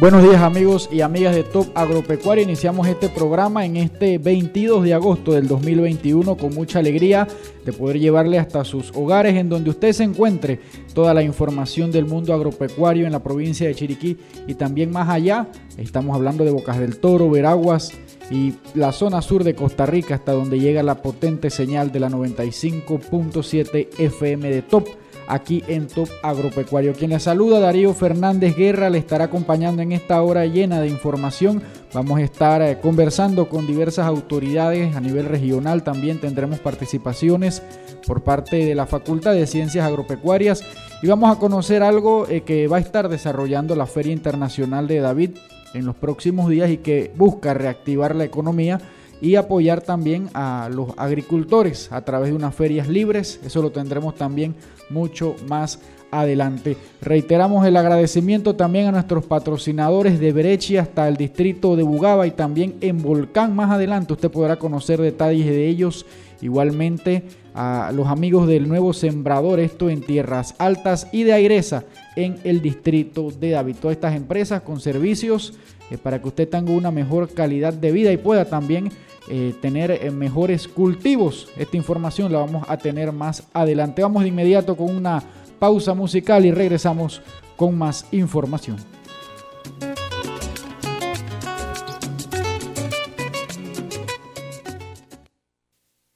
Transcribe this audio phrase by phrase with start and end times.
[0.00, 2.42] Buenos días amigos y amigas de Top Agropecuario.
[2.42, 7.28] Iniciamos este programa en este 22 de agosto del 2021 con mucha alegría
[7.66, 10.58] de poder llevarle hasta sus hogares en donde usted se encuentre
[10.94, 14.16] toda la información del mundo agropecuario en la provincia de Chiriquí
[14.46, 15.48] y también más allá.
[15.76, 17.92] Estamos hablando de Bocas del Toro, Veraguas
[18.30, 22.08] y la zona sur de Costa Rica hasta donde llega la potente señal de la
[22.08, 24.88] 95.7 FM de Top
[25.30, 26.92] aquí en Top Agropecuario.
[26.92, 31.62] Quien le saluda, Darío Fernández Guerra, le estará acompañando en esta hora llena de información.
[31.94, 35.82] Vamos a estar eh, conversando con diversas autoridades a nivel regional.
[35.84, 37.62] También tendremos participaciones
[38.06, 40.64] por parte de la Facultad de Ciencias Agropecuarias
[41.02, 45.00] y vamos a conocer algo eh, que va a estar desarrollando la Feria Internacional de
[45.00, 45.30] David
[45.74, 48.80] en los próximos días y que busca reactivar la economía
[49.20, 53.40] y apoyar también a los agricultores a través de unas ferias libres.
[53.44, 54.54] Eso lo tendremos también
[54.88, 56.76] mucho más adelante.
[57.00, 62.32] Reiteramos el agradecimiento también a nuestros patrocinadores de Brechi hasta el distrito de Bugaba y
[62.32, 63.54] también en Volcán.
[63.54, 66.06] Más adelante usted podrá conocer detalles de ellos.
[66.42, 71.84] Igualmente a los amigos del nuevo sembrador, esto en Tierras Altas y de Aireza
[72.16, 73.76] en el distrito de David.
[73.80, 75.54] Todas estas empresas con servicios
[75.90, 78.90] eh, para que usted tenga una mejor calidad de vida y pueda también
[79.28, 81.48] eh, tener eh, mejores cultivos.
[81.56, 84.02] Esta información la vamos a tener más adelante.
[84.02, 85.22] Vamos de inmediato con una
[85.58, 87.22] pausa musical y regresamos
[87.56, 88.78] con más información.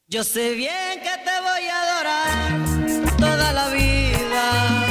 [0.09, 2.31] Yo sé bien que te voy a adorar
[3.19, 4.87] toda la vida.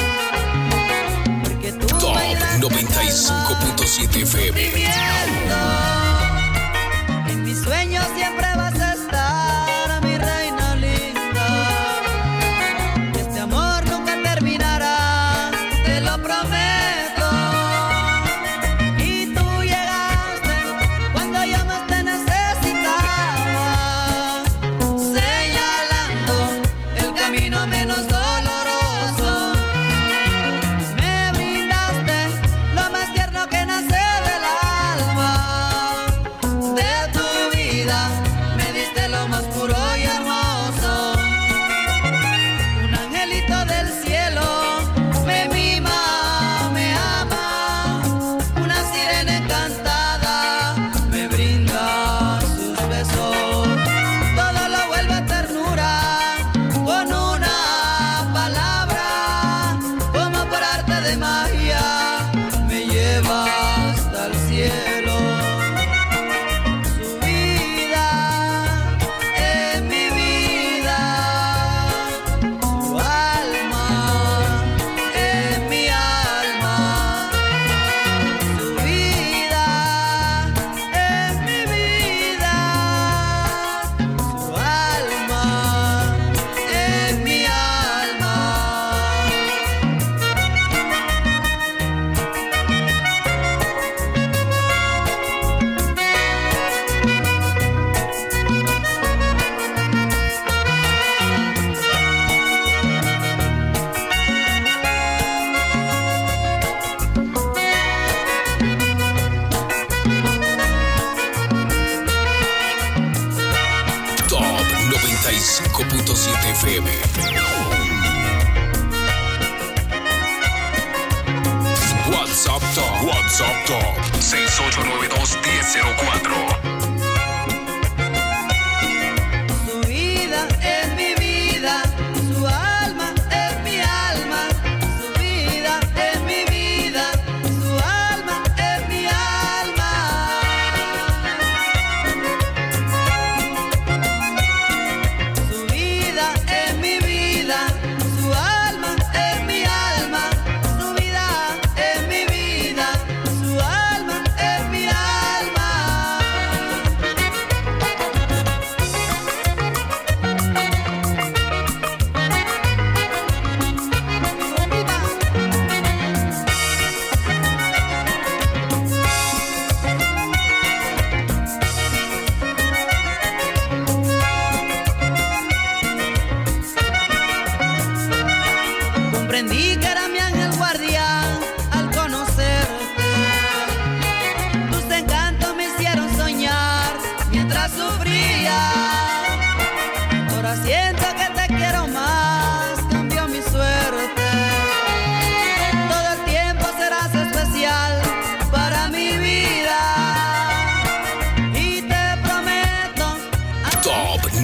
[1.42, 2.14] Porque tú Top
[2.60, 5.93] 95.7 FM.
[7.64, 7.72] Su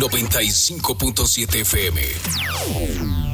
[0.00, 3.29] 95.7 FM.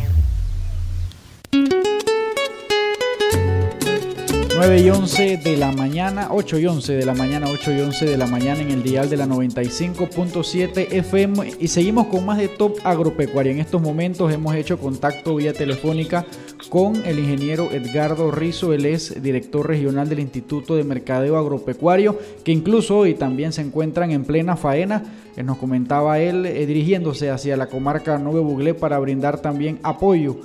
[4.57, 8.07] 9 y 11 de la mañana, 8 y 11 de la mañana, 8 y 11
[8.07, 12.49] de la mañana en el dial de la 95.7 FM y seguimos con más de
[12.49, 13.53] Top Agropecuaria.
[13.53, 16.25] En estos momentos hemos hecho contacto vía telefónica
[16.71, 22.53] con el ingeniero Edgardo Rizo, él es director regional del Instituto de Mercadeo Agropecuario, que
[22.53, 25.03] incluso hoy también se encuentran en plena faena.
[25.37, 30.39] Eh, nos comentaba él eh, dirigiéndose hacia la comarca Nueve Buglé para brindar también apoyo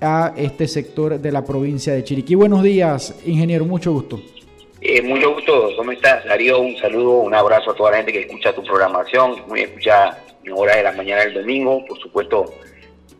[0.00, 2.34] a este sector de la provincia de Chiriquí.
[2.34, 4.20] Buenos días, ingeniero, mucho gusto.
[4.80, 6.60] Eh, mucho gusto, ¿cómo estás, Darío?
[6.60, 10.52] Un saludo, un abrazo a toda la gente que escucha tu programación, muy escuchada en
[10.52, 12.44] horas de la mañana del domingo, por supuesto,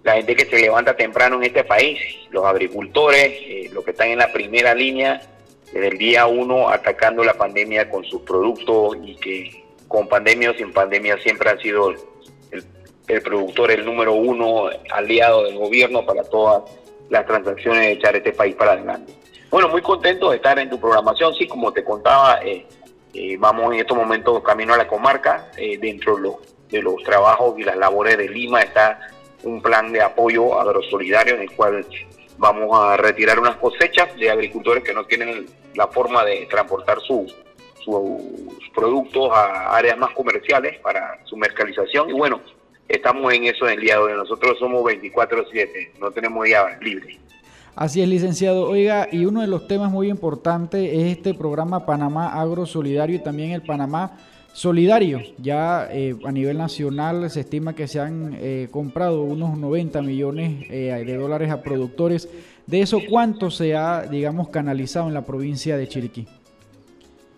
[0.05, 1.99] la gente que se levanta temprano en este país,
[2.31, 5.21] los agricultores, eh, los que están en la primera línea,
[5.73, 10.55] desde el día uno atacando la pandemia con sus productos y que con pandemia o
[10.55, 12.65] sin pandemia siempre han sido el
[13.07, 16.63] productor el número uno aliado del gobierno para todas
[17.09, 19.13] las transacciones de echar este país para adelante.
[19.51, 21.35] Bueno, muy contento de estar en tu programación.
[21.35, 22.67] Sí, como te contaba, eh,
[23.15, 25.51] eh, vamos en estos momentos camino a la comarca.
[25.57, 26.35] Eh, dentro de los,
[26.69, 28.99] de los trabajos y las labores de Lima está
[29.45, 31.87] un plan de apoyo agrosolidario en el cual
[32.39, 37.35] vamos a retirar unas cosechas de agricultores que no tienen la forma de transportar sus
[38.75, 42.11] productos a áreas más comerciales para su mercantilización.
[42.11, 42.41] Y bueno,
[42.89, 44.13] estamos en eso en el día de hoy.
[44.15, 47.19] Nosotros somos 24-7, no tenemos día libre.
[47.77, 48.69] Así es, licenciado.
[48.69, 53.23] Oiga, y uno de los temas muy importantes es este programa Panamá Agro Solidario y
[53.23, 54.17] también el Panamá
[54.55, 55.21] Solidario.
[55.37, 60.67] Ya eh, a nivel nacional se estima que se han eh, comprado unos 90 millones
[60.71, 62.31] eh, de dólares a productores.
[62.67, 66.27] De eso, ¿cuánto se ha, digamos, canalizado en la provincia de Chiriquí?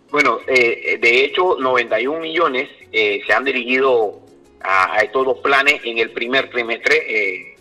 [0.09, 4.21] Bueno, de hecho, 91 millones se han dirigido
[4.61, 6.95] a, estos dos planes en el primer trimestre.
[7.07, 7.55] Eh,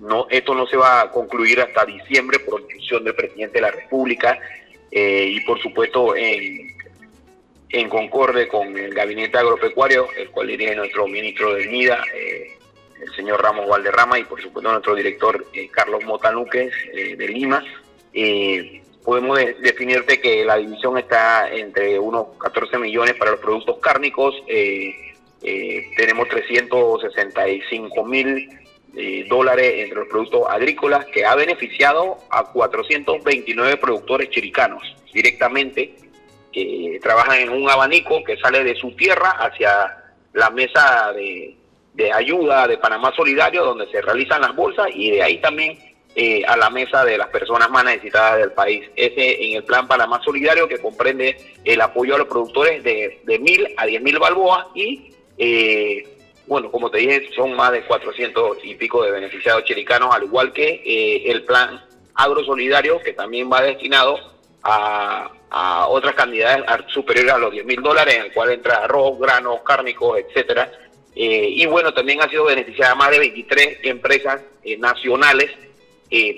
[0.00, 3.70] no, esto no se va a concluir hasta diciembre por instrucción del presidente de la
[3.70, 4.38] República
[4.90, 6.76] eh, y por supuesto en,
[7.70, 12.58] en concorde con el gabinete agropecuario, el cual dirige nuestro ministro del MIDA, eh,
[13.00, 17.64] el señor Ramos Valderrama y por supuesto nuestro director Carlos Motanuques de Lima.
[19.02, 25.11] podemos definirte que la división está entre unos 14 millones para los productos cárnicos, eh,
[25.96, 28.48] tenemos 365 mil
[28.94, 34.82] eh, dólares entre los productos agrícolas que ha beneficiado a 429 productores chiricanos
[35.14, 35.94] directamente
[36.52, 41.56] que trabajan en un abanico que sale de su tierra hacia la mesa de,
[42.12, 45.78] ayuda de Panamá Solidario donde se realizan las bolsas y de ahí también
[46.14, 48.84] eh, a la mesa de las personas más necesitadas del país.
[48.94, 53.68] Ese en el plan Panamá Solidario que comprende el apoyo a los productores de mil
[53.78, 56.04] a diez mil balboas y eh,
[56.46, 60.52] bueno, como te dije, son más de 400 y pico de beneficiados chiricanos, al igual
[60.52, 61.84] que eh, el plan
[62.14, 64.18] agrosolidario, que también va destinado
[64.62, 65.30] a,
[65.88, 70.18] otras cantidades superiores a los 10 mil dólares, en el cual entra arroz, granos, cárnicos,
[70.18, 70.72] etcétera.
[71.14, 74.40] Eh, y bueno, también ha sido beneficiada más de 23 empresas
[74.78, 75.50] nacionales,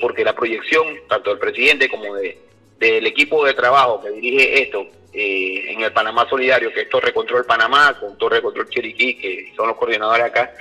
[0.00, 2.38] porque la proyección, tanto del presidente como de,
[2.78, 7.12] del equipo de trabajo que dirige esto, eh, en el Panamá Solidario, que es Torre
[7.12, 10.52] Control Panamá, con Torre Control Chiriquí, que son los coordinadores acá,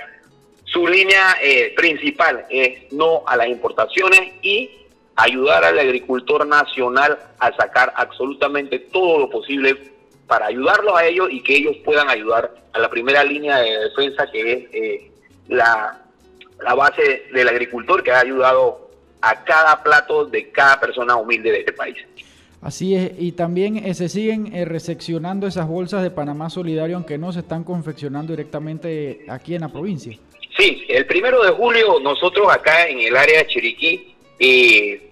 [0.64, 4.70] su línea eh, principal es no a las importaciones y
[5.16, 9.92] ayudar al agricultor nacional a sacar absolutamente todo lo posible
[10.26, 14.26] para ayudarlos a ellos y que ellos puedan ayudar a la primera línea de defensa
[14.30, 15.12] que es eh,
[15.48, 16.00] la,
[16.60, 21.60] la base del agricultor que ha ayudado a cada plato de cada persona humilde de
[21.60, 21.96] este país.
[22.64, 27.18] Así es, y también eh, se siguen eh, recepcionando esas bolsas de Panamá Solidario, aunque
[27.18, 30.16] no se están confeccionando directamente aquí en la provincia.
[30.56, 35.10] Sí, el primero de julio nosotros acá en el área de Chiriquí eh,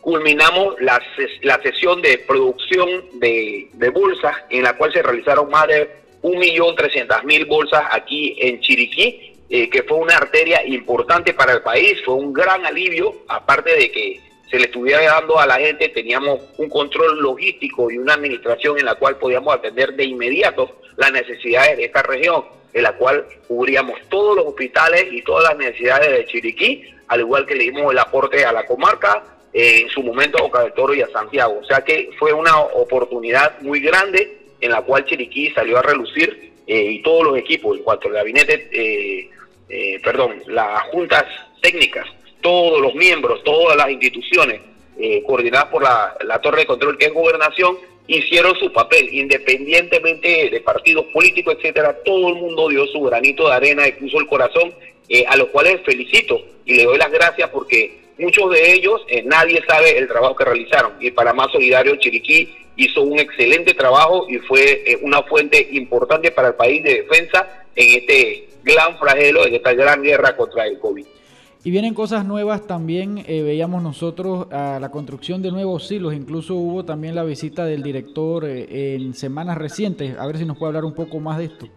[0.00, 1.02] culminamos la,
[1.42, 5.90] la, sesión de producción de, bolsas en la cual se realizaron más de
[6.22, 12.32] 1.300.000 bolsas aquí en Chiriquí, que fue una arteria importante para el país, fue un
[12.32, 17.18] gran alivio, aparte de que se le estuviera dando a la gente, teníamos un control
[17.20, 22.02] logístico y una administración en la cual podíamos atender de inmediato las necesidades de esta
[22.02, 22.44] región,
[22.74, 27.46] en la cual cubríamos todos los hospitales y todas las necesidades de Chiriquí, al igual
[27.46, 30.74] que le dimos el aporte a la comarca, eh, en su momento a Boca del
[30.74, 31.58] Toro y a Santiago.
[31.58, 36.52] O sea que fue una oportunidad muy grande en la cual Chiriquí salió a relucir
[36.66, 41.24] eh, y todos los equipos, en cuanto al gabinete, eh, perdón, las juntas
[41.62, 42.06] técnicas
[42.42, 44.60] todos los miembros, todas las instituciones
[44.98, 50.60] eh, coordinadas por la, Torre de Control, que es Gobernación, hicieron su papel, independientemente de
[50.60, 54.74] partidos políticos, etcétera, todo el mundo dio su granito de arena y el corazón,
[55.08, 59.22] eh, a los cuales felicito y le doy las gracias porque muchos de ellos, eh,
[59.24, 60.92] nadie sabe el trabajo que realizaron.
[61.00, 66.48] Y para más Solidario Chiriquí hizo un excelente trabajo y fue una fuente importante para
[66.48, 71.06] el país de defensa en este gran flagelo, en esta gran guerra contra el COVID.
[71.64, 76.54] Y vienen cosas nuevas también, eh, veíamos nosotros a la construcción de nuevos silos, incluso
[76.56, 80.70] hubo también la visita del director eh, en semanas recientes, a ver si nos puede
[80.70, 81.68] hablar un poco más de esto.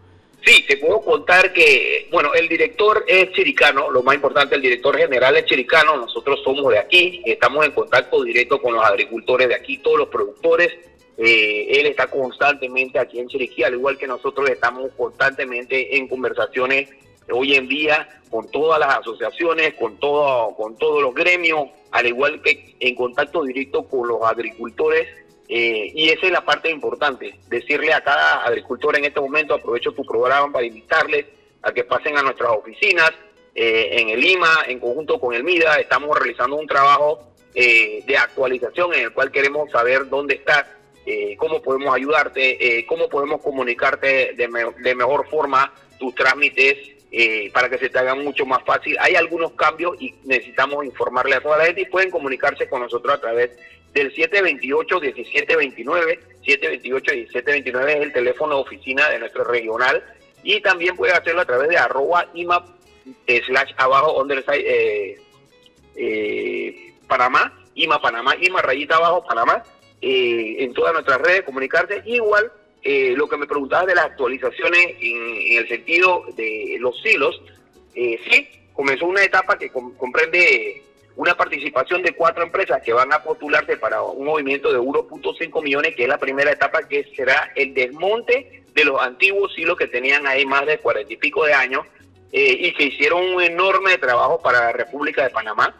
[0.43, 4.97] Sí, te puedo contar que, bueno, el director es chiricano, lo más importante, el director
[4.97, 9.55] general es chiricano, nosotros somos de aquí, estamos en contacto directo con los agricultores de
[9.55, 10.71] aquí, todos los productores,
[11.17, 16.89] eh, él está constantemente aquí en Chiriquí, al igual que nosotros estamos constantemente en conversaciones
[17.31, 22.41] hoy en día con todas las asociaciones, con, todo, con todos los gremios, al igual
[22.41, 25.07] que en contacto directo con los agricultores.
[25.47, 29.91] Eh, y esa es la parte importante, decirle a cada agricultor en este momento, aprovecho
[29.91, 31.27] tu programa para invitarles
[31.61, 33.11] a que pasen a nuestras oficinas
[33.53, 38.17] eh, en el Lima, en conjunto con el MIDA, estamos realizando un trabajo eh, de
[38.17, 40.65] actualización en el cual queremos saber dónde estás,
[41.37, 47.77] cómo podemos ayudarte, cómo podemos comunicarte de, de mejor forma tus trámites eh, para que
[47.77, 48.97] se te haga mucho más fácil.
[48.99, 53.13] Hay algunos cambios y necesitamos informarle a toda la gente y pueden comunicarse con nosotros
[53.13, 53.51] a través
[53.93, 56.19] del 728-1729.
[56.43, 60.03] 728-1729 es el teléfono de oficina de nuestro regional
[60.43, 62.65] y también puede hacerlo a través de arroba ima
[63.25, 65.17] slash abajo underside eh,
[65.95, 69.63] eh, Panamá, ima Panamá, ima rayita abajo Panamá,
[70.01, 72.51] en todas nuestras redes, comunicarse igual
[72.87, 77.41] eh, lo que me preguntabas de las actualizaciones en, el sentido de los silos,
[77.95, 80.83] eh, sí, comenzó una etapa que comprende
[81.15, 85.95] una participación de cuatro empresas que van a postularse para un movimiento de 1.5 millones,
[85.95, 90.27] que es la primera etapa que será el desmonte de los antiguos silos que tenían
[90.27, 91.87] ahí más de cuarenta y pico de años
[92.31, 95.75] eh, y que hicieron un enorme trabajo para la República de Panamá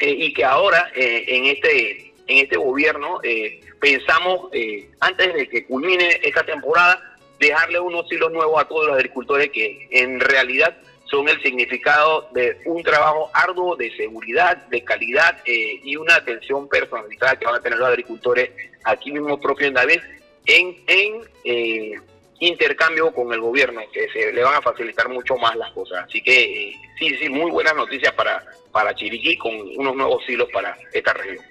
[0.00, 6.20] y que ahora en este en este gobierno eh, pensamos, eh, antes de que culmine
[6.22, 7.02] esta temporada,
[7.40, 12.58] dejarle unos hilos nuevos a todos los agricultores que en realidad son el significado de
[12.66, 17.60] un trabajo arduo de seguridad, de calidad eh, y una atención personalizada que van a
[17.60, 18.50] tener los agricultores
[18.84, 20.00] aquí mismo propio en David
[20.44, 22.02] en, en
[22.40, 26.04] intercambio con el gobierno, que se le van a facilitar mucho más las cosas.
[26.04, 30.76] Así que sí, sí, muy buenas noticias para, para Chiriquí con unos nuevos hilos para
[30.92, 31.44] esta región.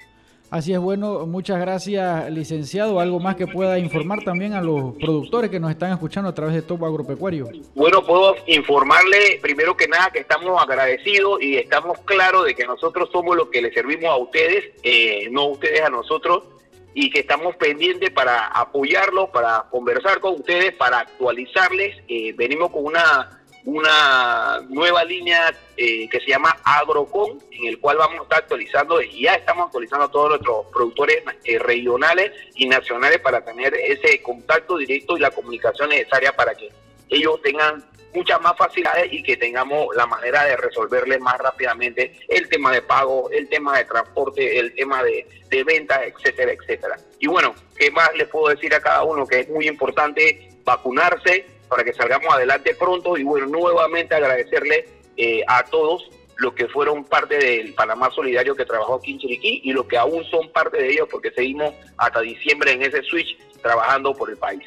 [0.50, 3.02] Así es, bueno, muchas gracias, licenciado.
[3.02, 6.56] ¿Algo más que pueda informar también a los productores que nos están escuchando a través
[6.56, 7.50] de Top Agropecuario?
[7.76, 13.10] Bueno, puedo informarle primero que nada que estamos agradecidos y estamos claros de que nosotros
[13.12, 16.46] somos los que le servimos a ustedes, eh, no ustedes a nosotros,
[16.94, 21.98] y que estamos pendientes para apoyarlos, para conversar con ustedes, para actualizarles.
[22.08, 23.38] Eh, venimos con una
[23.68, 29.02] una nueva línea eh, que se llama Agrocom, en el cual vamos a estar actualizando
[29.02, 34.22] y ya estamos actualizando a todos nuestros productores eh, regionales y nacionales para tener ese
[34.22, 36.72] contacto directo y la comunicación necesaria para que
[37.10, 37.84] ellos tengan
[38.14, 42.82] muchas más facilidades y que tengamos la manera de resolverles más rápidamente el tema de
[42.84, 46.98] pago, el tema de transporte, el tema de, de ventas, etcétera, etcétera.
[47.20, 49.28] Y bueno, ¿qué más les puedo decir a cada uno?
[49.28, 55.42] Que es muy importante vacunarse, para que salgamos adelante pronto y bueno, nuevamente agradecerle eh,
[55.48, 59.72] a todos los que fueron parte del Panamá Solidario que trabajó aquí en Chiriquí y
[59.72, 64.14] los que aún son parte de ellos porque seguimos hasta diciembre en ese switch trabajando
[64.14, 64.64] por el país.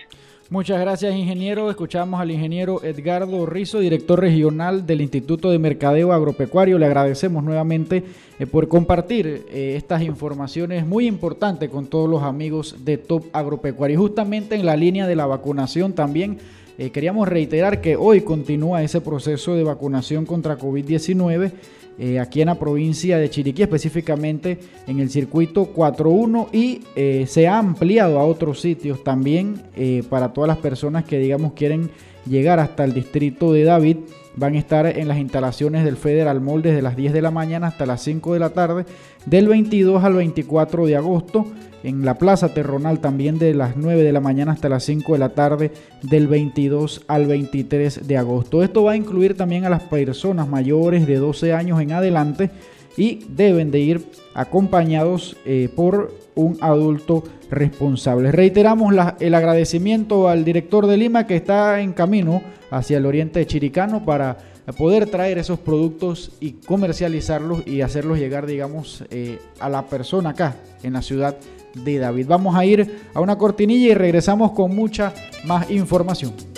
[0.50, 1.70] Muchas gracias, ingeniero.
[1.70, 6.76] Escuchamos al ingeniero Edgardo Rizo, director regional del Instituto de Mercadeo Agropecuario.
[6.76, 8.02] Le agradecemos nuevamente
[8.36, 14.00] eh, por compartir eh, estas informaciones muy importantes con todos los amigos de Top Agropecuario.
[14.00, 16.40] Justamente en la línea de la vacunación también
[16.80, 21.52] eh, queríamos reiterar que hoy continúa ese proceso de vacunación contra COVID-19
[21.98, 27.46] eh, aquí en la provincia de Chiriquí, específicamente en el circuito 4.1 y eh, se
[27.46, 29.60] ha ampliado a otros sitios también
[30.08, 31.90] para todas las personas que digamos quieren
[32.24, 33.98] llegar hasta el distrito de David.
[34.36, 37.68] Van a estar en las instalaciones del Federal Mall desde las 10 de la mañana
[37.68, 38.86] hasta las 5 de la tarde,
[39.26, 41.46] del 22 al 24 de agosto
[41.82, 45.18] en la Plaza Terronal también de las 9 de la mañana hasta las 5 de
[45.18, 45.72] la tarde
[46.02, 48.62] del 22 al 23 de agosto.
[48.62, 52.50] Esto va a incluir también a las personas mayores de 12 años en adelante
[52.96, 58.32] y deben de ir acompañados eh, por un adulto responsable.
[58.32, 64.04] Reiteramos el agradecimiento al director de Lima que está en camino hacia el oriente chiricano
[64.04, 64.38] para
[64.76, 70.56] poder traer esos productos y comercializarlos y hacerlos llegar, digamos, eh, a la persona acá
[70.82, 71.36] en la ciudad
[71.74, 72.26] de David.
[72.28, 75.12] Vamos a ir a una cortinilla y regresamos con mucha
[75.44, 76.49] más información.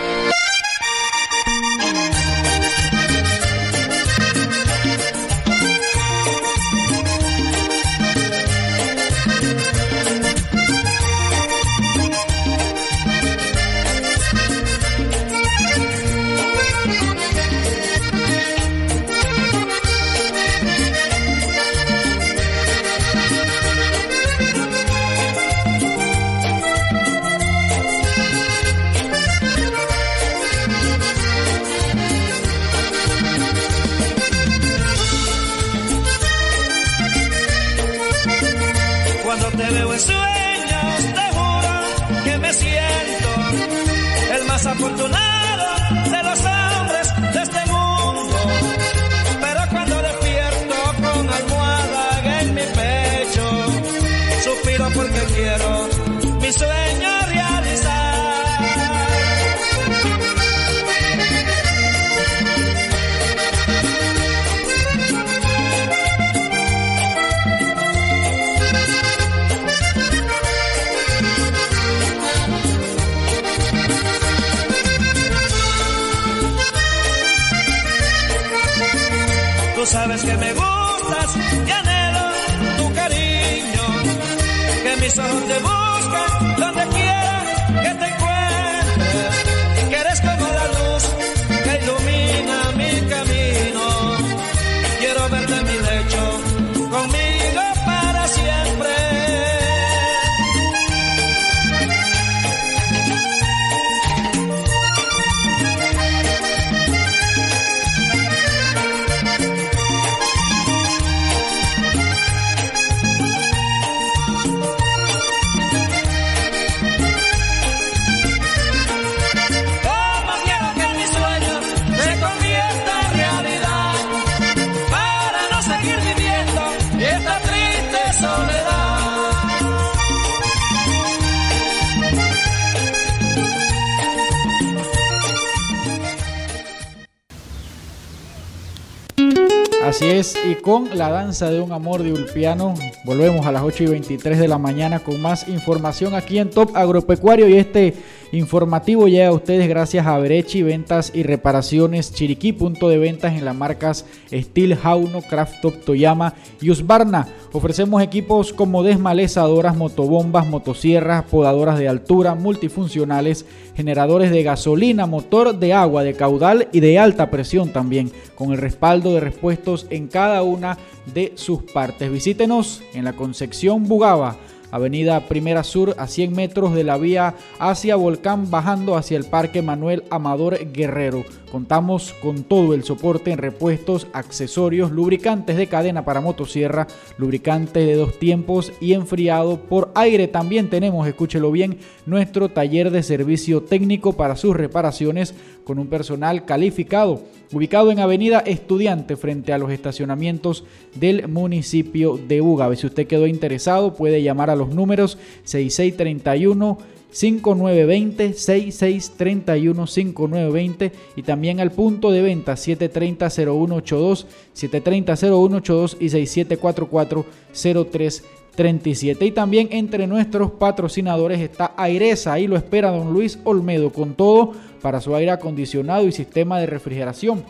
[139.95, 142.73] Así es, y con la danza de un amor de Ulpiano,
[143.05, 146.75] volvemos a las 8 y 23 de la mañana con más información aquí en Top
[146.75, 147.93] Agropecuario y este
[148.35, 153.45] informativo llega a ustedes gracias a Berechi, ventas y reparaciones Chiriquí, punto de ventas en
[153.45, 157.27] las marcas Steel, Jauno, Craft Top, Toyama y Usbarna.
[157.51, 163.45] Ofrecemos equipos como desmalezadoras, motobombas, motosierras, podadoras de altura, multifuncionales,
[163.75, 168.57] generadores de gasolina, motor de agua, de caudal y de alta presión también, con el
[168.57, 170.77] respaldo de repuestos en cada una
[171.13, 172.11] de sus partes.
[172.11, 174.37] Visítenos en la Concepción Bugaba.
[174.75, 179.61] Avenida Primera Sur a 100 metros de la vía hacia Volcán bajando hacia el Parque
[179.61, 181.23] Manuel Amador Guerrero.
[181.49, 187.95] Contamos con todo el soporte en repuestos, accesorios, lubricantes de cadena para motosierra, lubricantes de
[187.95, 190.27] dos tiempos y enfriado por aire.
[190.27, 195.33] También tenemos, escúchelo bien, nuestro taller de servicio técnico para sus reparaciones
[195.65, 202.39] con un personal calificado, ubicado en Avenida Estudiante frente a los estacionamientos del municipio de
[202.39, 202.77] Ugave.
[202.77, 206.77] Si usted quedó interesado, puede llamar a los números 6631
[207.15, 217.25] 5920 6631 5920 y también al punto de venta 730 0182 730 0182 y 6744
[217.53, 224.15] 0337 y también entre nuestros patrocinadores está Airesa, ahí lo espera don Luis Olmedo con
[224.15, 224.51] todo
[224.85, 227.43] para su aire acondicionado y sistema de refrigeración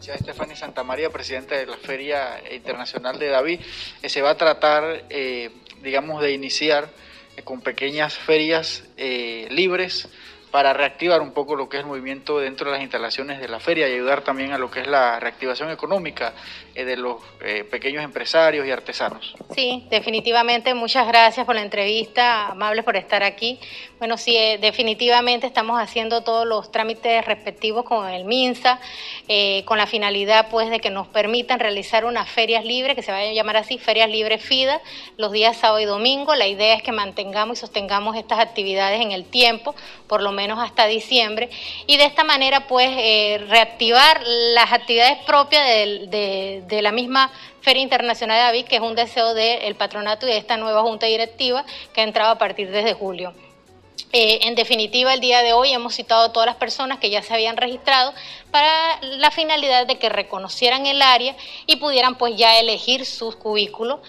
[0.00, 3.60] Stephanie Santamaría, presidenta de la Feria Internacional de David,
[4.02, 5.04] eh, se va a tratar,
[5.82, 6.88] digamos, de iniciar
[7.44, 10.08] con pequeñas ferias eh, libres
[10.50, 13.58] para reactivar un poco lo que es el movimiento dentro de las instalaciones de la
[13.58, 16.34] feria y ayudar también a lo que es la reactivación económica.
[16.71, 19.34] eh, de los eh, pequeños empresarios y artesanos.
[19.54, 23.58] Sí, definitivamente, muchas gracias por la entrevista, amables por estar aquí.
[23.98, 28.80] Bueno, sí, eh, definitivamente estamos haciendo todos los trámites respectivos con el MINSA,
[29.64, 33.30] con la finalidad pues de que nos permitan realizar unas ferias libres, que se vayan
[33.30, 34.80] a llamar así, ferias libres FIDA,
[35.16, 36.34] los días sábado y domingo.
[36.34, 39.74] La idea es que mantengamos y sostengamos estas actividades en el tiempo,
[40.06, 41.48] por lo menos hasta diciembre,
[41.86, 47.82] y de esta manera pues eh, reactivar las actividades propias de, de, la misma Feria
[47.82, 51.64] Internacional de David, que es un deseo del patronato y de esta nueva junta directiva
[51.92, 53.34] que ha entrado a partir desde julio.
[54.14, 57.22] Eh, en definitiva, el día de hoy hemos citado a todas las personas que ya
[57.22, 58.12] se habían registrado
[58.50, 61.34] para la finalidad de que reconocieran el área
[61.66, 64.00] y pudieran pues ya elegir sus cubículos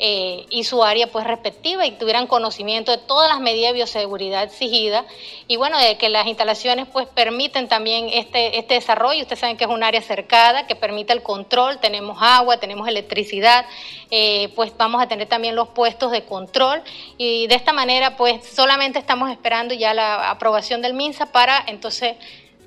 [0.00, 4.44] eh, y su área pues respectiva y tuvieran conocimiento de todas las medidas de bioseguridad
[4.44, 5.04] exigidas.
[5.48, 9.22] Y bueno, de que las instalaciones pues permiten también este, este desarrollo.
[9.22, 13.66] Ustedes saben que es un área cercada que permite el control, tenemos agua, tenemos electricidad,
[14.10, 16.82] eh, pues vamos a tener también los puestos de control.
[17.16, 22.16] Y de esta manera pues solamente estamos esperando ya la aprobación del MINSA para entonces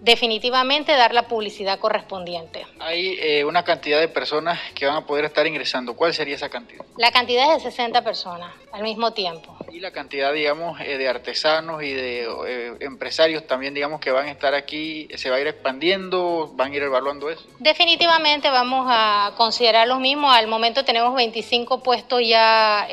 [0.02, 2.66] definitivamente dar la publicidad correspondiente.
[2.80, 5.96] Hay eh, una cantidad de personas que van a poder estar ingresando.
[5.96, 6.84] ¿Cuál sería esa cantidad?
[6.98, 9.56] La cantidad es de 60 personas al mismo tiempo.
[9.72, 14.28] Y la cantidad, digamos, eh, de artesanos y de eh, empresarios también, digamos, que van
[14.28, 16.52] a estar aquí, ¿se va a ir expandiendo?
[16.56, 17.44] ¿Van a ir evaluando eso?
[17.60, 20.36] Definitivamente vamos a considerar los mismos.
[20.36, 22.88] Al momento tenemos 25 puestos ya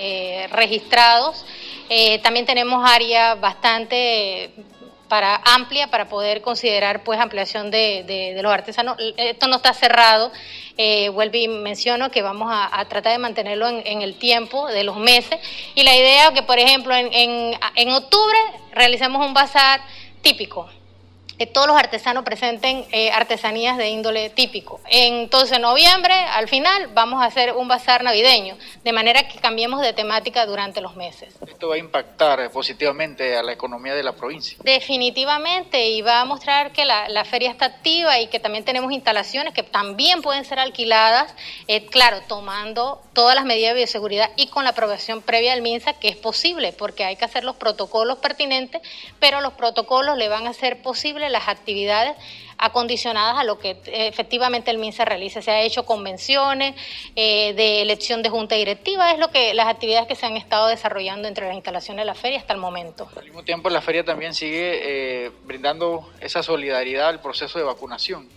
[0.50, 1.46] registrados.
[2.22, 4.52] también tenemos áreas bastante
[5.08, 8.96] para amplia para poder considerar pues ampliación de, de, los artesanos.
[9.16, 10.30] Esto no está cerrado,
[10.76, 14.96] eh, vuelvo y menciono que vamos a, tratar de mantenerlo en, el tiempo de los
[14.96, 15.38] meses.
[15.74, 18.38] Y la idea es que por ejemplo en, en, en octubre
[18.72, 19.80] realicemos un bazar
[20.22, 20.68] típico
[21.38, 24.80] que todos los artesanos presenten eh, artesanías de índole típico.
[24.90, 29.80] Entonces, en noviembre, al final, vamos a hacer un bazar navideño, de manera que cambiemos
[29.80, 31.34] de temática durante los meses.
[31.46, 34.58] ¿Esto va a impactar positivamente a la economía de la provincia?
[34.64, 39.52] Definitivamente, y va a mostrar que la, feria está activa y que también tenemos instalaciones
[39.52, 41.34] que también pueden ser alquiladas,
[41.66, 45.94] eh, claro, tomando todas las medidas de bioseguridad y con la aprobación previa del MINSA,
[45.94, 48.80] que es posible, porque hay que hacer los protocolos pertinentes,
[49.18, 52.14] pero los protocolos le van a ser posible las actividades
[52.58, 55.42] acondicionadas a lo que eh, efectivamente el MINSA realiza.
[55.42, 56.76] Se ha hecho convenciones
[57.16, 60.68] eh, de elección de junta directiva, es lo que las actividades que se han estado
[60.68, 63.08] desarrollando entre las instalaciones de la feria hasta el momento.
[63.16, 68.28] Al mismo tiempo, la feria también sigue eh, brindando esa solidaridad al proceso de vacunación.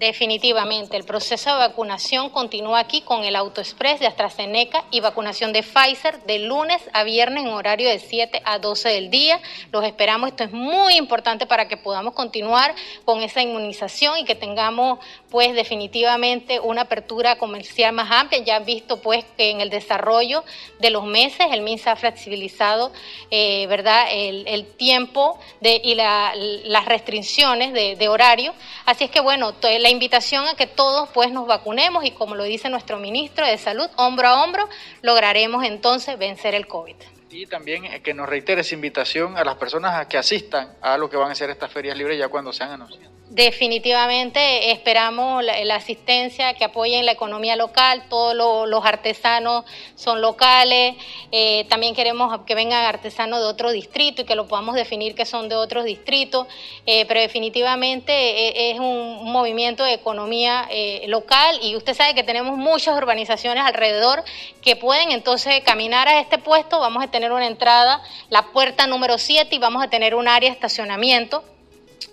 [0.00, 5.62] Definitivamente, el proceso de vacunación continúa aquí con el AutoExpress de AstraZeneca y vacunación de
[5.62, 9.42] Pfizer de lunes a viernes en horario de 7 a 12 del día.
[9.70, 14.34] Los esperamos, esto es muy importante para que podamos continuar con esa inmunización y que
[14.34, 18.42] tengamos pues definitivamente una apertura comercial más amplia.
[18.42, 20.44] Ya han visto pues que en el desarrollo
[20.78, 22.90] de los meses el MINSA ha flexibilizado
[23.30, 24.06] eh, ¿verdad?
[24.10, 28.54] El, tiempo de, y las restricciones de, de horario.
[28.86, 32.44] Así es que bueno, la invitación a que todos pues nos vacunemos y como lo
[32.44, 34.68] dice nuestro ministro de Salud, hombro a hombro,
[35.02, 36.96] lograremos entonces vencer el COVID.
[37.30, 40.98] Y también eh, que nos reitere esa invitación a las personas a que asistan a
[40.98, 43.19] lo que van a ser estas ferias libres ya cuando sean anunciadas.
[43.30, 49.64] Definitivamente esperamos la, asistencia que apoyen la economía local, todos los artesanos
[49.94, 50.96] son locales,
[51.30, 55.26] eh, también queremos que vengan artesanos de otro distrito y que lo podamos definir que
[55.26, 56.48] son de otros distritos,
[56.86, 60.68] eh, pero definitivamente eh, es un, movimiento de economía
[61.06, 64.24] local y usted sabe que tenemos muchas urbanizaciones alrededor
[64.60, 69.18] que pueden entonces caminar a este puesto, vamos a tener una entrada, la puerta número
[69.18, 71.44] 7 y vamos a tener un área de estacionamiento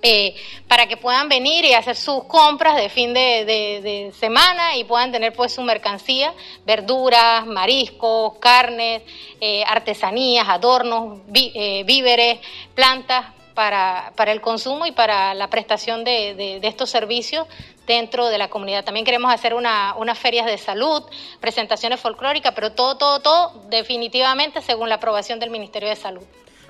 [0.02, 0.36] eh,
[0.67, 5.34] para que puedan venir y hacer sus compras de fin de, semana y puedan tener
[5.34, 6.34] pues su mercancía,
[6.65, 9.02] verduras, mariscos, carnes,
[9.41, 12.39] eh, artesanías, adornos, eh, víveres,
[12.76, 17.47] plantas para, para, el consumo y para la prestación de, estos servicios
[17.88, 18.84] dentro de la comunidad.
[18.84, 21.04] También queremos hacer una, unas ferias de salud,
[21.39, 26.23] presentaciones folclóricas, pero todo, todo, todo definitivamente según la aprobación del Ministerio de Salud.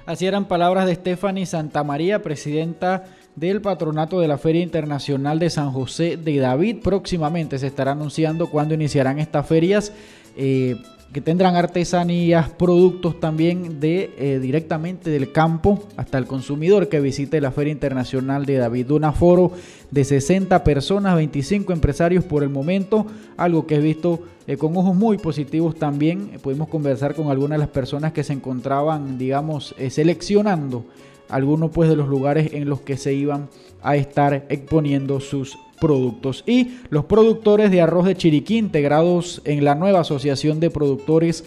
[0.08, 3.04] Así eran palabras de Stephanie Santamaría, presidenta
[3.36, 6.78] del patronato de la Feria Internacional de San José de David.
[6.82, 9.92] Próximamente se estará anunciando cuándo iniciarán estas ferias.
[10.38, 10.78] Eh,
[11.14, 17.40] que tendrán artesanías, productos también de eh, directamente del campo hasta el consumidor que visite
[17.40, 18.92] la Feria Internacional de David.
[18.92, 19.52] Un aforo
[19.90, 23.06] de 60 personas, 25 empresarios por el momento,
[23.38, 26.32] algo que he visto eh, con ojos muy positivos también.
[26.42, 30.86] Pudimos conversar con algunas de las personas que se encontraban, digamos, eh, seleccionando
[31.30, 33.50] algunos pues de los lugares en los que se iban
[33.82, 36.44] a estar exponiendo sus productos.
[36.46, 41.46] Y los productores de arroz de Chiriquí, integrados en la nueva Asociación de Productores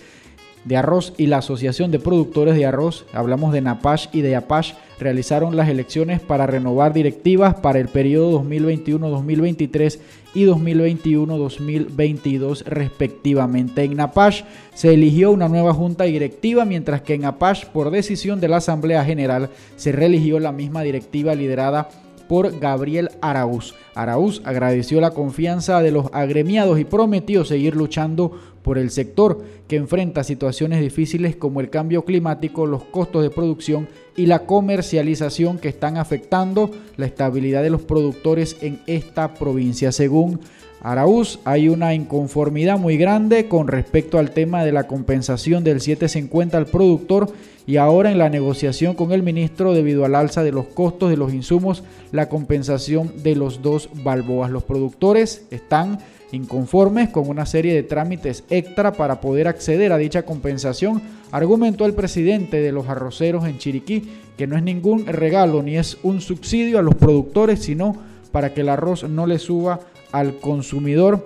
[0.65, 4.75] de Arroz y la Asociación de Productores de Arroz, hablamos de Napash y de Apash,
[4.99, 9.99] realizaron las elecciones para renovar directivas para el periodo 2021-2023
[10.35, 13.85] y 2021-2022 respectivamente.
[13.85, 14.43] En Napash
[14.75, 19.03] se eligió una nueva junta directiva, mientras que en Apash, por decisión de la Asamblea
[19.05, 21.89] General, se reeligió la misma directiva liderada
[22.31, 23.75] por Gabriel Araúz.
[23.93, 28.31] Araúz agradeció la confianza de los agremiados y prometió seguir luchando
[28.63, 33.89] por el sector que enfrenta situaciones difíciles como el cambio climático, los costos de producción
[34.17, 39.91] y la comercialización que están afectando la estabilidad de los productores en esta provincia.
[39.91, 40.39] Según
[40.83, 46.57] Araúz, hay una inconformidad muy grande con respecto al tema de la compensación del 750
[46.57, 47.31] al productor
[47.67, 51.19] y ahora en la negociación con el ministro debido al alza de los costos de
[51.19, 54.51] los insumos, la compensación de los dos balboas.
[54.51, 55.99] Los productores están
[56.33, 61.93] inconformes con una serie de trámites extra para poder acceder a dicha compensación, argumentó el
[61.93, 66.79] presidente de los arroceros en Chiriquí que no es ningún regalo ni es un subsidio
[66.79, 67.97] a los productores, sino
[68.33, 69.81] para que el arroz no le suba
[70.13, 71.25] al consumidor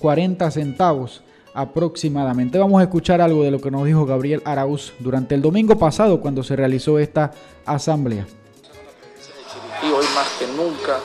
[0.00, 1.22] 40 centavos
[1.54, 2.58] aproximadamente.
[2.58, 6.20] Vamos a escuchar algo de lo que nos dijo Gabriel Arauz durante el domingo pasado
[6.20, 7.32] cuando se realizó esta
[7.66, 8.26] asamblea.
[9.82, 10.98] Y hoy más que nunca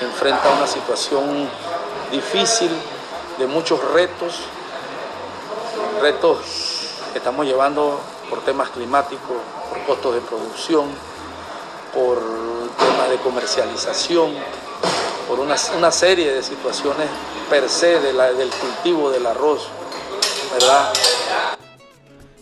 [0.00, 1.48] enfrenta una situación
[2.10, 2.70] difícil
[3.38, 4.40] de muchos retos,
[6.00, 6.38] retos
[7.12, 9.36] que estamos llevando por temas climáticos,
[9.70, 10.86] por costos de producción,
[11.92, 12.18] por
[12.78, 14.32] temas de comercialización,
[15.28, 15.56] por una,
[15.90, 17.08] serie de situaciones
[17.50, 19.68] per se del cultivo del arroz,
[20.52, 20.92] ¿verdad?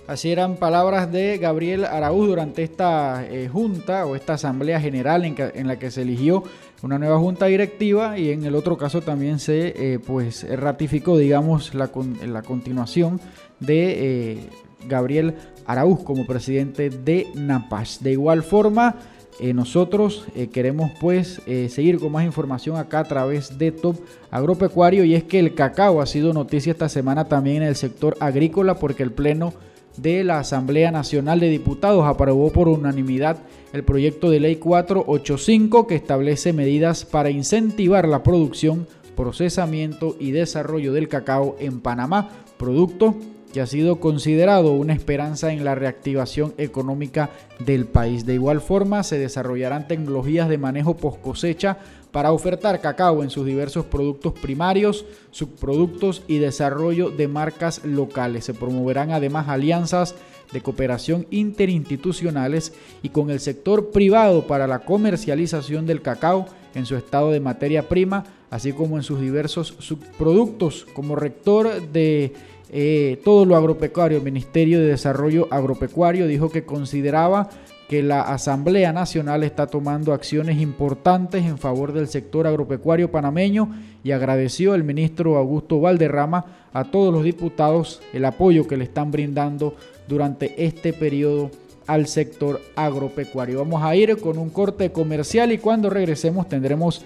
[0.07, 5.67] Así eran palabras de Gabriel Araúz durante esta eh, junta o esta asamblea general en,
[5.67, 6.45] la que se eligió
[6.83, 11.75] una nueva junta directiva y en el otro caso también se eh, pues ratificó digamos
[11.75, 11.91] la,
[12.27, 13.19] la continuación
[13.61, 14.51] de eh,
[14.87, 18.03] Gabriel Araúz como presidente de NAPAS.
[18.03, 18.97] De igual forma,
[19.41, 23.97] eh, nosotros eh, queremos pues eh, seguir con más información acá a través de Top
[24.31, 28.17] Agropecuario y es que el cacao ha sido noticia esta semana también en el sector
[28.21, 29.53] agrícola porque el Pleno
[29.97, 33.39] de la Asamblea Nacional de Diputados aprobó por unanimidad
[33.73, 40.93] el proyecto de ley 485 que establece medidas para incentivar la producción, procesamiento y desarrollo
[40.93, 43.17] del cacao en Panamá, producto
[43.55, 48.27] que ha sido considerado una esperanza en la reactivación económica del país.
[48.27, 51.79] De igual forma, se desarrollarán tecnologías de manejo post cosecha
[52.11, 58.45] para ofertar cacao en sus diversos productos primarios, subproductos y desarrollo de marcas locales.
[58.45, 60.17] Se promoverán además alianzas
[60.53, 66.97] de cooperación interinstitucionales y con el sector privado para la comercialización del cacao en su
[66.97, 70.89] estado de materia prima, así como en sus diversos subproductos.
[70.93, 72.33] Como rector de
[72.77, 74.19] eh, todo lo agropecuario.
[74.19, 77.49] El Ministerio de Desarrollo Agropecuario dijo que consideraba
[77.89, 83.71] que la Asamblea Nacional está tomando acciones importantes en favor del sector agropecuario panameño
[84.03, 89.13] y agradeció al ministro Augusto Valderrama a todos los diputados el apoyo que le están
[89.13, 89.77] brindando
[90.09, 91.53] durante este periodo
[91.87, 93.61] al sector agropecuario.
[93.61, 97.05] Vamos a ir con un corte comercial y cuando regresemos tendremos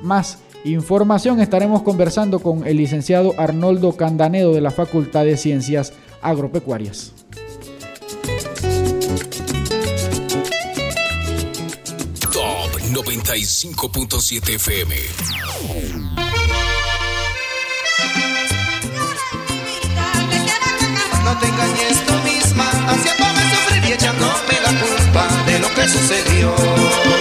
[0.00, 1.40] más información.
[1.40, 5.92] Estaremos conversando con el licenciado Arnoldo Candanedo de la Facultad de Ciencias
[6.22, 7.12] Agropecuarias.
[12.32, 14.94] Top 95.7 FM.
[21.24, 27.17] No te engañes tú misma, haciéndome sufrir y echándome la culpa de lo que sucedió.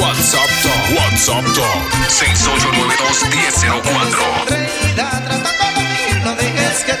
[0.00, 0.80] WhatsApp Top.
[0.96, 1.80] WhatsApp Top.
[2.08, 4.48] 6892-1004.
[4.48, 6.34] Reída, tratando de vivir, no
[6.84, 6.94] que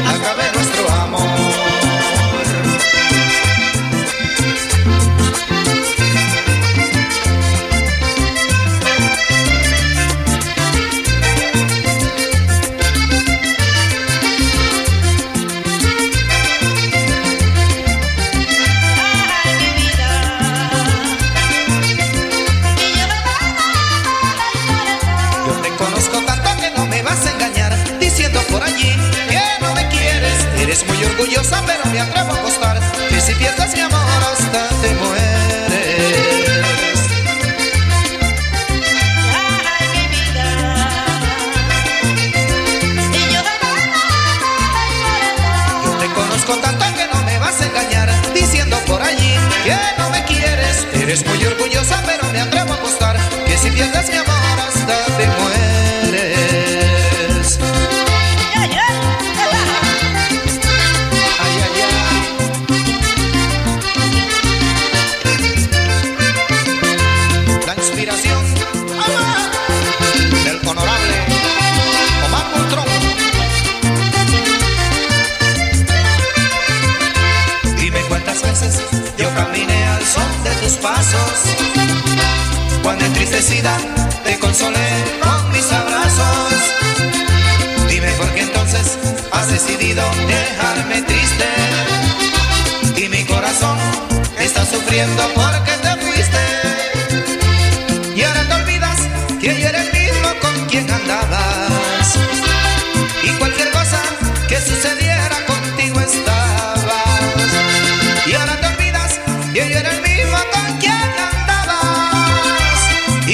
[0.00, 1.83] acabe nuestro amor.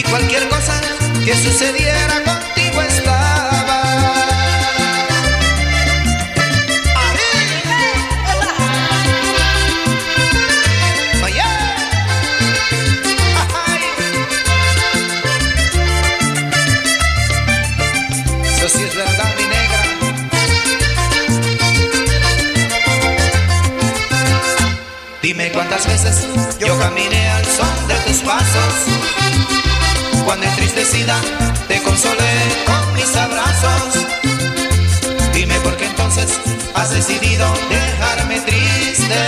[0.01, 0.81] Y cualquier cosa
[1.27, 2.81] que sucediera contigo.
[2.81, 2.89] Ay.
[18.57, 19.83] Eso sí es verdad, mi negra.
[25.21, 26.27] Dime cuántas veces
[26.59, 29.00] yo caminé al son de tus pasos.
[30.31, 31.21] Cuando entristecida
[31.67, 32.33] te consolé
[32.65, 34.07] con mis abrazos.
[35.35, 36.39] Dime por qué entonces
[36.73, 39.19] has decidido dejarme triste.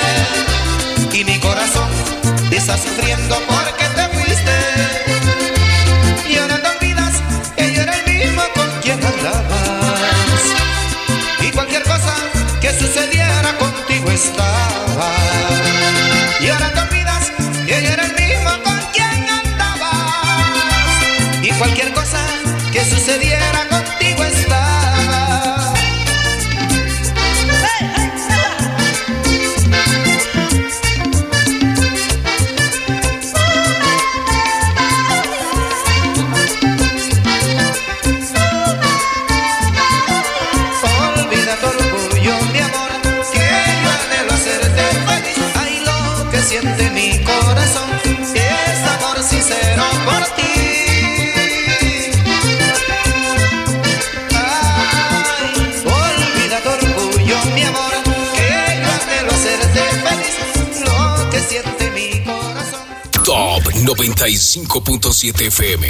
[1.12, 1.88] Y mi corazón
[2.52, 4.52] está sufriendo porque te fuiste.
[6.28, 7.14] Y ahora te olvidas
[7.56, 10.42] que yo era el mismo con quien andabas.
[11.40, 12.14] Y cualquier cosa
[12.60, 15.10] que sucediera contigo estaba.
[16.40, 17.32] Y ahora te olvidas
[17.66, 18.21] que yo era el mismo
[21.58, 22.18] Cualquier cosa
[22.72, 23.71] que sucediera
[63.94, 65.86] 95.7 FM.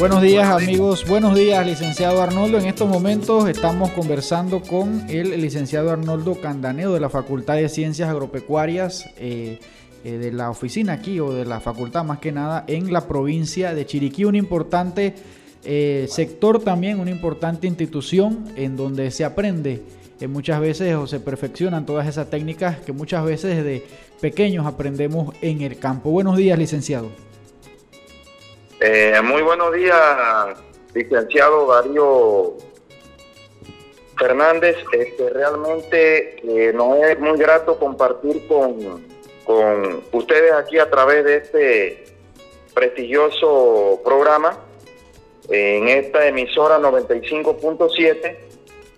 [0.00, 2.58] Buenos días amigos, buenos días licenciado Arnoldo.
[2.58, 8.08] En estos momentos estamos conversando con el licenciado Arnoldo Candaneo de la Facultad de Ciencias
[8.08, 9.60] Agropecuarias eh,
[10.02, 13.72] eh, de la oficina aquí o de la facultad más que nada en la provincia
[13.72, 15.14] de Chiriquí, un importante
[15.62, 21.20] eh, sector también, una importante institución en donde se aprende eh, muchas veces o se
[21.20, 23.84] perfeccionan todas esas técnicas que muchas veces desde
[24.20, 26.10] pequeños aprendemos en el campo.
[26.10, 27.08] Buenos días licenciado.
[28.80, 29.96] Eh, muy buenos días,
[30.94, 32.56] licenciado Darío
[34.18, 36.36] Fernández, este, realmente
[36.68, 39.04] eh, nos es muy grato compartir con,
[39.44, 42.04] con ustedes aquí a través de este
[42.74, 44.58] prestigioso programa
[45.48, 48.36] en esta emisora 95.7,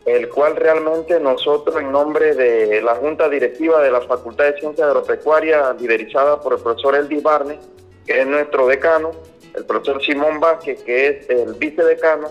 [0.07, 4.87] el cual realmente nosotros en nombre de la Junta Directiva de la Facultad de Ciencias
[4.87, 7.59] Agropecuarias, liderizada por el profesor Eldi Barnes,
[8.07, 9.11] que es nuestro decano,
[9.55, 12.29] el profesor Simón Vázquez, que es el vicedecano,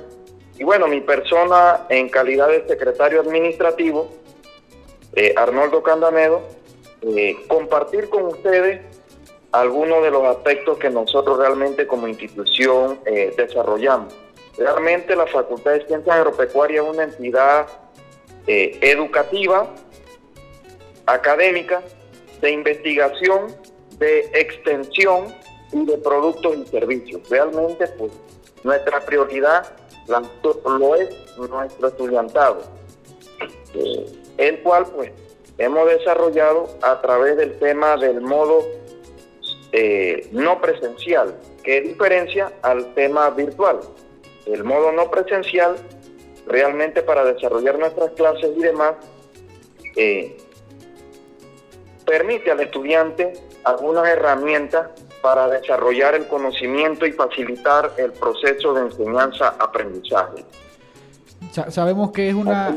[0.58, 4.10] y bueno, mi persona en calidad de secretario administrativo,
[5.14, 6.44] eh, Arnoldo Candanedo,
[7.02, 8.80] eh, compartir con ustedes
[9.52, 14.14] algunos de los aspectos que nosotros realmente como institución eh, desarrollamos.
[14.58, 17.68] Realmente la Facultad de Ciencias Agropecuarias es una entidad
[18.48, 19.68] educativa,
[21.08, 21.82] académica,
[22.42, 23.56] de investigación,
[23.98, 25.34] de extensión
[25.72, 27.28] y de productos y servicios.
[27.30, 28.12] Realmente, pues,
[28.64, 29.76] nuestra prioridad
[30.08, 32.62] lo es nuestro estudiantado,
[33.74, 34.06] eh,
[34.38, 35.12] el cual pues
[35.58, 38.64] hemos desarrollado a través del tema del modo
[39.72, 43.80] eh, no presencial, que diferencia al tema virtual.
[44.46, 45.76] El modo no presencial,
[46.48, 48.94] realmente para desarrollar nuestras clases y demás,
[49.96, 50.38] eh,
[52.06, 53.34] permite al estudiante
[53.64, 54.90] algunas herramientas
[55.22, 60.46] para desarrollar el conocimiento y facilitar el proceso de enseñanza-aprendizaje.
[61.70, 62.76] Sabemos que es una...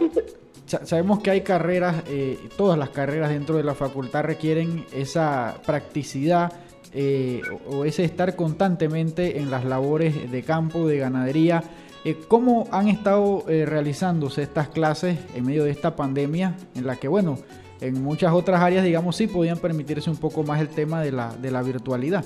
[0.85, 6.53] Sabemos que hay carreras, eh, todas las carreras dentro de la facultad requieren esa practicidad
[6.95, 11.62] eh, o ese estar constantemente en las labores de campo, de ganadería.
[12.05, 17.09] Eh, ¿Cómo han estado realizándose estas clases en medio de esta pandemia en la que,
[17.09, 17.39] bueno,
[17.80, 21.32] en muchas otras áreas, digamos, sí podían permitirse un poco más el tema de la,
[21.34, 22.24] de la virtualidad.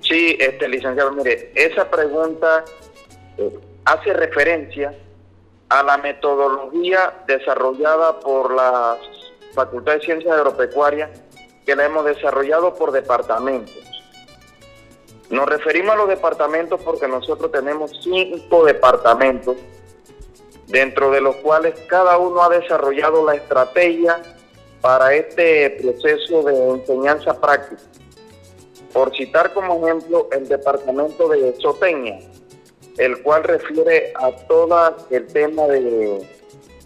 [0.00, 2.64] Sí, este licenciado, mire, esa pregunta
[3.36, 4.94] eh, hace referencia
[5.68, 8.96] a la metodología desarrollada por la
[9.52, 11.10] Facultad de Ciencias Agropecuarias
[11.68, 13.76] que la hemos desarrollado por departamentos.
[15.28, 19.54] Nos referimos a los departamentos porque nosotros tenemos cinco departamentos
[20.68, 24.22] dentro de los cuales cada uno ha desarrollado la estrategia
[24.80, 27.82] para este proceso de enseñanza práctica.
[28.94, 32.18] Por citar como ejemplo el departamento de Soteña,
[32.96, 36.26] el cual refiere a todo el tema de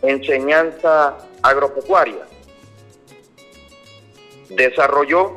[0.02, 2.31] enseñanza agropecuaria.
[4.56, 5.36] Desarrolló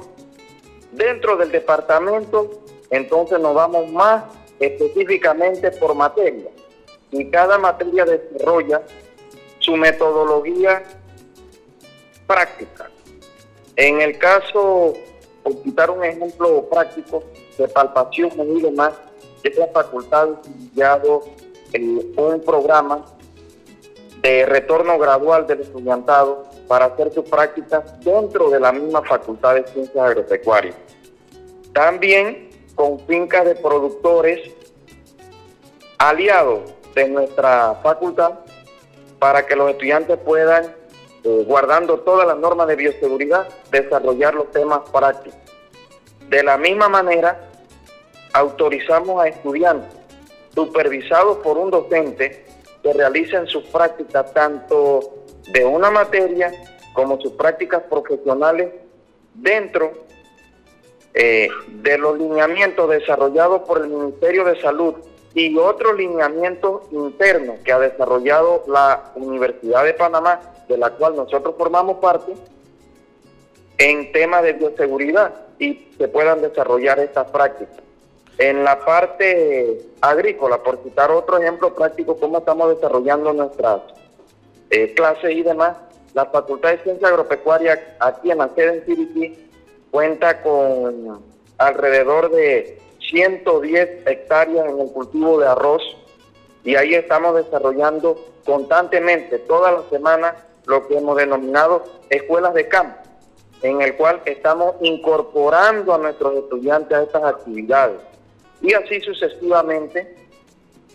[0.92, 4.24] dentro del departamento, entonces nos vamos más
[4.60, 6.50] específicamente por materia
[7.12, 8.82] y cada materia desarrolla
[9.60, 10.84] su metodología
[12.28, 12.90] práctica.
[13.76, 14.94] En el caso,
[15.44, 17.24] por citar un ejemplo práctico
[17.58, 18.94] de palpación y demás,
[19.44, 20.30] es la facultad
[20.74, 21.24] desarrollado
[22.18, 23.06] un programa
[24.26, 29.68] de retorno gradual del estudiantado para hacer sus prácticas dentro de la misma facultad de
[29.68, 30.76] ciencias agropecuarias.
[31.74, 34.50] También con fincas de productores
[36.00, 38.32] aliados de nuestra facultad
[39.20, 40.74] para que los estudiantes puedan,
[41.24, 45.40] eh, guardando todas las normas de bioseguridad, desarrollar los temas prácticos.
[46.30, 47.48] De la misma manera,
[48.34, 49.96] autorizamos a estudiantes
[50.56, 52.55] supervisados por un docente
[52.86, 56.52] que realicen sus prácticas tanto de una materia
[56.94, 58.74] como sus prácticas profesionales
[59.34, 59.92] dentro
[61.16, 64.94] eh, de los lineamientos desarrollados por el Ministerio de Salud
[65.34, 71.56] y otro lineamiento interno que ha desarrollado la Universidad de Panamá, de la cual nosotros
[71.58, 72.34] formamos parte,
[73.80, 77.85] en temas de bioseguridad y se puedan desarrollar estas prácticas.
[78.38, 83.82] En la parte agrícola, por citar otro ejemplo práctico, cómo estamos desarrollando nuestras
[84.70, 85.78] eh, clases y demás,
[86.14, 89.50] la Facultad de Ciencia Agropecuaria aquí en la sede en Chiriquí
[89.90, 91.22] cuenta con
[91.58, 92.78] alrededor de
[93.10, 95.82] 110 hectáreas en el cultivo de arroz
[96.66, 102.98] y ahí estamos desarrollando constantemente, toda la semana, lo que hemos denominado escuelas de campo,
[103.62, 108.15] en el cual estamos incorporando a nuestros estudiantes a estas actividades
[108.62, 110.16] y así sucesivamente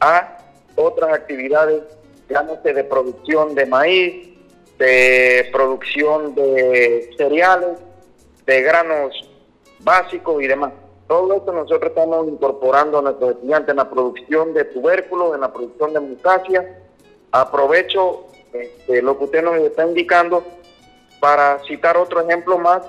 [0.00, 0.38] a
[0.76, 1.82] otras actividades,
[2.28, 4.28] llámese de producción de maíz,
[4.78, 7.78] de producción de cereales,
[8.46, 9.28] de granos
[9.80, 10.72] básicos y demás.
[11.06, 15.52] Todo esto nosotros estamos incorporando a nuestros estudiantes en la producción de tubérculos, en la
[15.52, 16.64] producción de mutáceas.
[17.32, 20.44] Aprovecho este, lo que usted nos está indicando
[21.18, 22.82] para citar otro ejemplo más.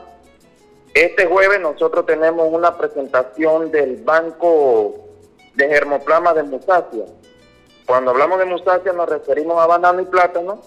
[0.94, 4.96] Este jueves nosotros tenemos una presentación del Banco
[5.56, 7.06] de germoplasma de musácea.
[7.86, 10.62] Cuando hablamos de musácea nos referimos a banano y plátano.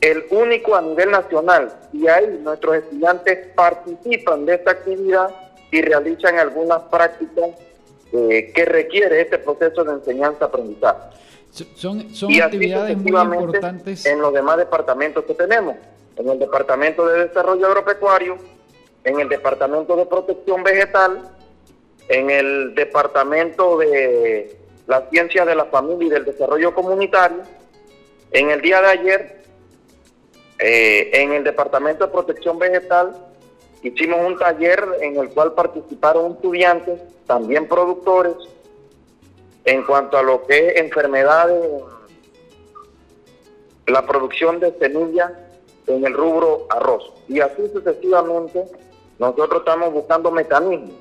[0.00, 5.30] El único a nivel nacional y ahí nuestros estudiantes participan de esta actividad
[5.70, 7.50] y realizan algunas prácticas
[8.12, 11.16] eh, que requiere este proceso de enseñanza-aprendizaje.
[11.74, 14.06] Son, son Y así actividades muy importantes.
[14.06, 15.76] En los demás departamentos que tenemos,
[16.16, 18.36] en el Departamento de Desarrollo Agropecuario,
[19.04, 21.30] en el Departamento de Protección Vegetal,
[22.08, 24.56] en el Departamento de
[24.86, 27.42] la Ciencia de la Familia y del Desarrollo Comunitario.
[28.32, 29.42] En el día de ayer,
[30.58, 33.16] eh, en el Departamento de Protección Vegetal,
[33.82, 38.34] hicimos un taller en el cual participaron estudiantes, también productores,
[39.64, 41.64] en cuanto a lo que es enfermedades,
[43.86, 45.32] la producción de semillas
[45.86, 47.12] en el rubro arroz.
[47.28, 48.64] Y así sucesivamente,
[49.18, 50.94] nosotros estamos buscando mecanismos.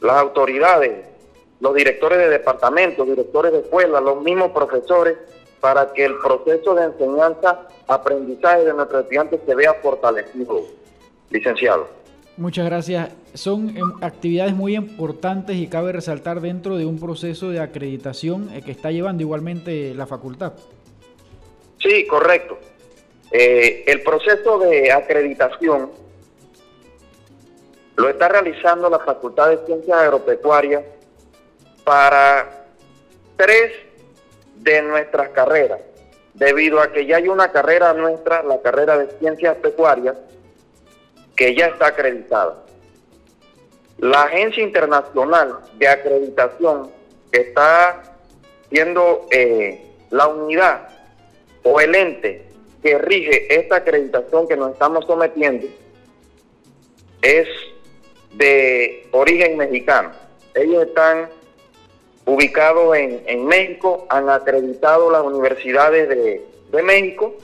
[0.00, 1.06] Las autoridades,
[1.60, 5.16] los directores de departamentos, directores de escuelas, los mismos profesores,
[5.60, 10.62] para que el proceso de enseñanza, aprendizaje de nuestros estudiantes se vea fortalecido,
[11.30, 11.88] licenciado.
[12.36, 13.10] Muchas gracias.
[13.32, 18.60] Son em, actividades muy importantes y cabe resaltar dentro de un proceso de acreditación eh,
[18.62, 20.52] que está llevando igualmente la facultad.
[21.78, 22.58] Sí, correcto.
[23.30, 25.90] Eh, el proceso de acreditación
[27.96, 30.84] lo está realizando la Facultad de Ciencias Agropecuarias
[31.84, 32.66] para
[33.36, 33.72] tres
[34.56, 35.80] de nuestras carreras,
[36.34, 40.16] debido a que ya hay una carrera nuestra, la carrera de Ciencias Pecuarias,
[41.34, 42.62] que ya está acreditada.
[43.98, 46.90] La Agencia Internacional de Acreditación
[47.32, 48.02] está
[48.70, 50.88] siendo eh, la unidad
[51.62, 52.45] o el ente
[52.86, 55.66] que rige esta acreditación que nos estamos sometiendo
[57.20, 57.48] es
[58.34, 60.12] de origen mexicano.
[60.54, 61.28] Ellos están
[62.26, 67.34] ubicados en, en México, han acreditado las universidades de, de México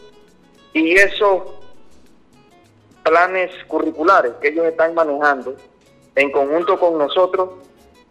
[0.75, 1.43] y esos
[3.03, 5.57] planes curriculares que ellos están manejando
[6.15, 7.51] en conjunto con nosotros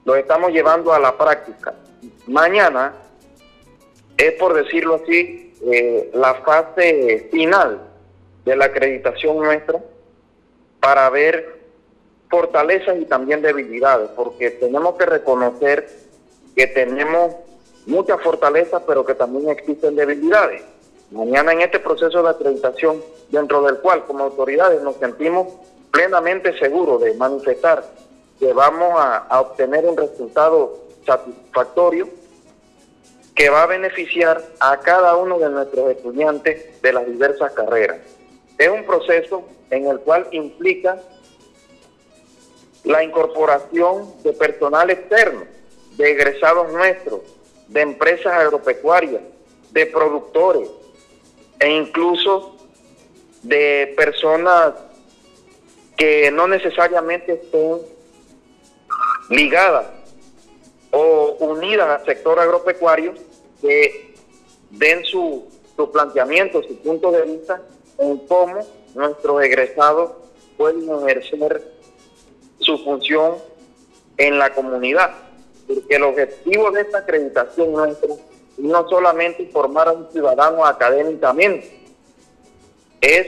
[0.04, 1.76] los estamos llevando a la práctica.
[2.28, 2.94] Mañana
[4.18, 7.82] es, por decirlo así, eh, la fase final
[8.46, 9.80] de la acreditación nuestra
[10.80, 11.62] para ver
[12.30, 15.88] fortalezas y también debilidades, porque tenemos que reconocer
[16.56, 17.36] que tenemos
[17.86, 20.64] muchas fortalezas, pero que también existen debilidades.
[21.12, 25.48] Mañana en este proceso de acreditación, dentro del cual como autoridades nos sentimos
[25.92, 27.84] plenamente seguros de manifestar
[28.40, 32.08] que vamos a, a obtener un resultado satisfactorio
[33.36, 38.00] que va a beneficiar a cada uno de nuestros estudiantes de las diversas carreras.
[38.58, 40.98] Es un proceso en el cual implica
[42.84, 45.46] la incorporación de personal externo,
[45.98, 47.22] de egresados nuestros,
[47.68, 49.22] de empresas agropecuarias,
[49.72, 50.70] de productores
[51.60, 52.58] e incluso
[53.44, 54.74] de personas
[55.96, 57.80] que no necesariamente estén
[59.30, 60.01] ligadas
[60.92, 63.14] o unidas al sector agropecuario
[63.62, 64.14] que
[64.72, 67.62] den su, su planteamiento, su punto de vista
[67.98, 68.60] en cómo
[68.94, 70.12] nuestros egresados
[70.58, 71.72] pueden ejercer
[72.60, 73.36] su función
[74.18, 75.12] en la comunidad.
[75.68, 78.20] Porque el objetivo de esta acreditación nuestra es
[78.58, 81.80] no solamente formar a un ciudadano académicamente,
[83.00, 83.28] es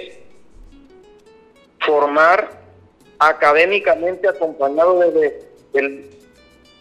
[1.86, 2.62] formar
[3.18, 6.23] académicamente acompañado desde el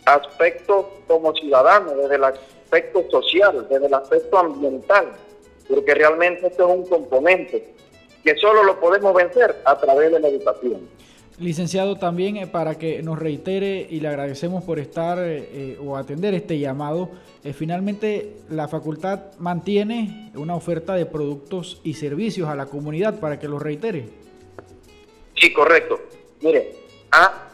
[0.04, 5.12] aspecto como ciudadano, desde el aspecto social, desde el aspecto ambiental,
[5.68, 7.74] porque realmente esto es un componente
[8.24, 10.88] que solo lo podemos vencer a través de la educación.
[11.38, 16.34] Licenciado, también eh, para que nos reitere y le agradecemos por estar eh, o atender
[16.34, 17.08] este llamado,
[17.42, 23.38] eh, finalmente la facultad mantiene una oferta de productos y servicios a la comunidad para
[23.38, 24.08] que los reitere.
[25.34, 26.00] Sí, correcto.
[26.42, 26.76] Mire,
[27.10, 27.48] a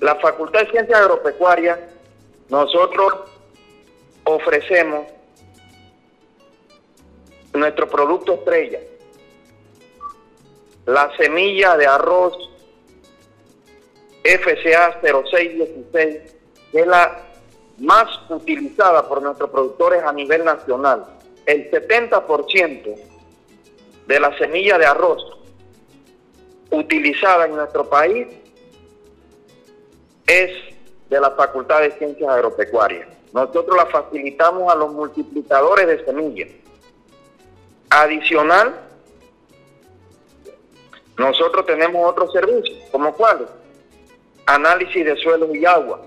[0.00, 1.78] la Facultad de Ciencias Agropecuarias,
[2.48, 3.14] nosotros
[4.24, 5.06] ofrecemos
[7.52, 8.80] nuestro producto estrella,
[10.86, 12.36] la semilla de arroz
[14.22, 16.36] FCA 0616,
[16.72, 17.22] que es la
[17.78, 21.04] más utilizada por nuestros productores a nivel nacional.
[21.46, 22.94] El 70%
[24.06, 25.22] de la semilla de arroz
[26.70, 28.26] utilizada en nuestro país
[30.26, 30.50] es
[31.10, 33.08] de la Facultad de Ciencias Agropecuarias.
[33.32, 36.50] Nosotros la facilitamos a los multiplicadores de semillas.
[37.90, 38.74] Adicional,
[41.16, 43.48] nosotros tenemos otros servicios, como cuáles?
[44.46, 46.02] Análisis de suelos y agua,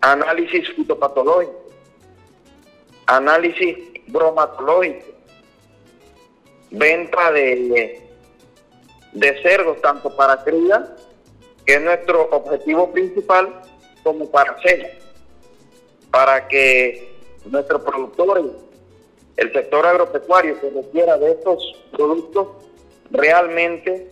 [0.00, 1.66] análisis fitopatológico,
[3.06, 3.76] análisis
[4.08, 5.06] bromatológico,
[6.70, 8.08] venta de,
[9.12, 10.96] de cerdos tanto para cría,
[11.68, 13.60] que es nuestro objetivo principal,
[14.02, 14.88] como para cena,
[16.10, 17.14] para que
[17.44, 18.46] nuestros productores,
[19.36, 21.62] el sector agropecuario que requiera de estos
[21.92, 22.48] productos,
[23.10, 24.10] realmente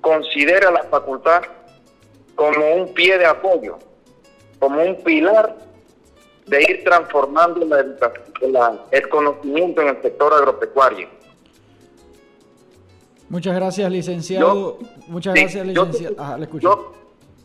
[0.00, 1.42] considera la facultad
[2.34, 3.78] como un pie de apoyo,
[4.58, 5.54] como un pilar
[6.46, 7.60] de ir transformando
[8.90, 11.17] el conocimiento en el sector agropecuario.
[13.28, 14.78] Muchas gracias, licenciado.
[15.06, 16.38] Muchas gracias, licenciado.
[16.38, 16.94] le escucho.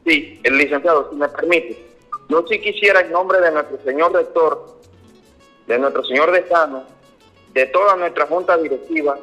[0.06, 1.86] sí, el licenciado, si me permite.
[2.30, 4.80] Yo sí quisiera, en nombre de nuestro señor rector,
[5.68, 6.84] de nuestro señor decano,
[7.54, 9.18] de toda nuestra junta directiva,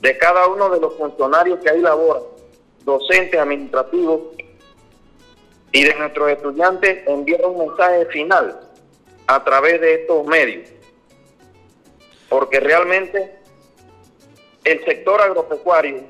[0.00, 2.22] de cada uno de los funcionarios que ahí laboran,
[2.84, 4.20] docentes, administrativos,
[5.72, 8.60] y de nuestros estudiantes, enviar un mensaje final
[9.26, 10.68] a través de estos medios.
[12.28, 13.37] Porque realmente
[14.68, 16.02] el sector agropecuario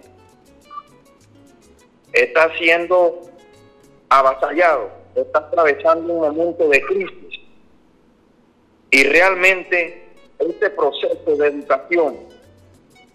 [2.13, 3.21] está siendo
[4.09, 7.41] avasallado, está atravesando un momento de crisis.
[8.91, 10.09] Y realmente
[10.41, 12.17] este proceso de educación,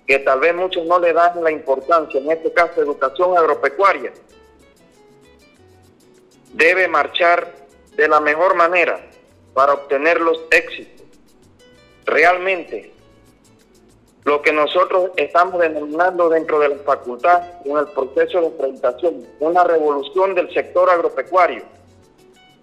[0.07, 4.13] que tal vez muchos no le dan la importancia, en este caso educación agropecuaria,
[6.53, 7.51] debe marchar
[7.97, 9.05] de la mejor manera
[9.53, 11.05] para obtener los éxitos.
[12.05, 12.92] Realmente
[14.25, 19.63] lo que nosotros estamos denominando dentro de la facultad en el proceso de acreditación, una
[19.63, 21.63] revolución del sector agropecuario.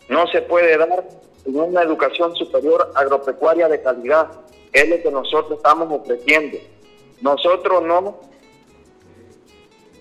[0.09, 1.05] No se puede dar
[1.45, 4.29] en una educación superior agropecuaria de calidad,
[4.73, 6.59] es lo que nosotros estamos ofreciendo.
[7.21, 8.19] Nosotros no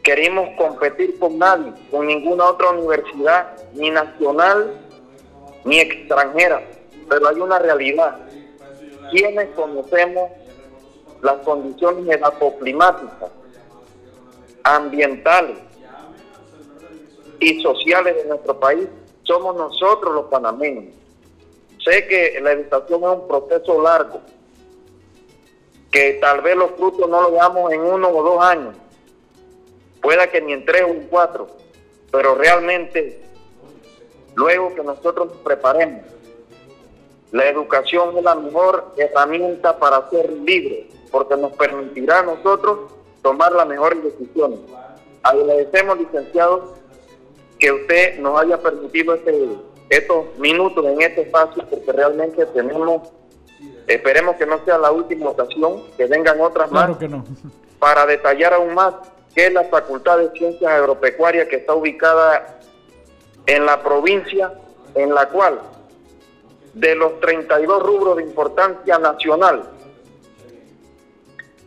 [0.04, 4.80] queremos competir con nadie, con ninguna otra universidad, ni nacional
[5.66, 6.64] ni extranjera,
[7.10, 8.18] pero hay una realidad.
[9.12, 10.32] Quienes conocemos
[11.22, 13.30] las condiciones edapoclimáticas,
[14.64, 15.58] ambientales
[17.40, 18.88] y sociales de nuestro país,
[19.24, 20.94] somos nosotros los panameños.
[21.84, 24.22] Sé que la educación es un proceso largo,
[25.92, 28.76] que tal vez los frutos no los veamos en uno o dos años,
[30.02, 31.48] pueda que ni en tres o en cuatro,
[32.12, 33.22] pero realmente
[34.36, 36.02] luego que nosotros nos preparemos,
[37.32, 42.92] la educación es la mejor herramienta para ser libres porque nos permitirá a nosotros
[43.22, 44.60] tomar las mejores decisiones.
[45.24, 46.76] Agradecemos, licenciado,
[47.58, 49.50] que usted nos haya permitido este,
[49.90, 53.10] estos minutos en este espacio, porque realmente tenemos,
[53.88, 57.26] esperemos que no sea la última ocasión, que vengan otras claro más, que no.
[57.80, 58.94] para detallar aún más
[59.36, 62.60] qué es la Facultad de Ciencias Agropecuarias que está ubicada
[63.46, 64.54] en la provincia
[64.96, 65.60] en la cual
[66.74, 69.64] de los 32 rubros de importancia nacional,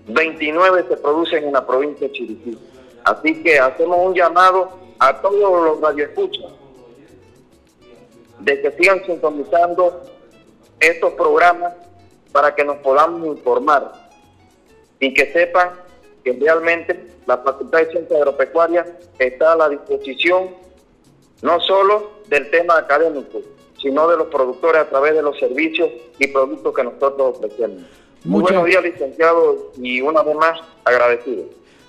[0.06, 2.58] 29 se producen en la provincia de Chiriquí.
[3.04, 6.52] Así que hacemos un llamado a todos los radioescuchas
[8.40, 10.02] de que sigan sintonizando
[10.80, 11.74] estos programas
[12.32, 13.92] para que nos podamos informar
[14.98, 15.70] y que sepan
[16.24, 18.86] que realmente la Facultad de Ciencias Agropecuarias
[19.18, 20.50] está a la disposición
[21.42, 23.40] no solo del tema académico,
[23.80, 27.82] sino de los productores a través de los servicios y productos que nosotros ofrecemos.
[28.24, 31.44] Muy buenos días, licenciado, y una vez más agradecido.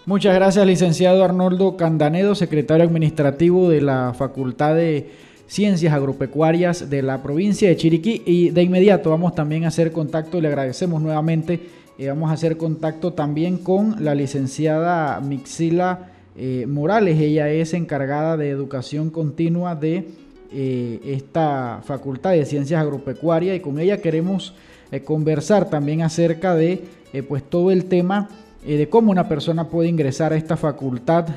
[0.08, 5.12] Muchas gracias, licenciado Arnoldo Candanedo, secretario administrativo de la Facultad de
[5.46, 8.24] Ciencias Agropecuarias de la provincia de Chiriquí.
[8.26, 11.60] Y de inmediato vamos también a hacer contacto, le agradecemos nuevamente,
[12.00, 17.20] eh, vamos a hacer contacto también con la licenciada Mixila eh, Morales.
[17.20, 20.08] Ella es encargada de educación continua de
[20.52, 24.56] eh, esta Facultad de Ciencias Agropecuarias y con ella queremos
[25.02, 26.84] conversar también acerca de
[27.14, 28.30] eh, pues todo el tema
[28.66, 31.28] eh, de cómo una persona puede ingresar a esta facultad,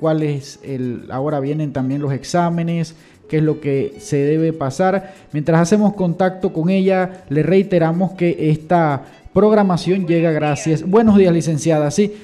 [0.00, 2.94] cuál es el, ahora vienen también los exámenes,
[3.28, 5.12] qué es lo que se debe pasar.
[5.32, 9.02] Mientras hacemos contacto con ella, le reiteramos que esta
[9.34, 10.88] programación llega gracias.
[10.88, 11.90] Buenos días, licenciada.
[11.90, 12.14] Sí,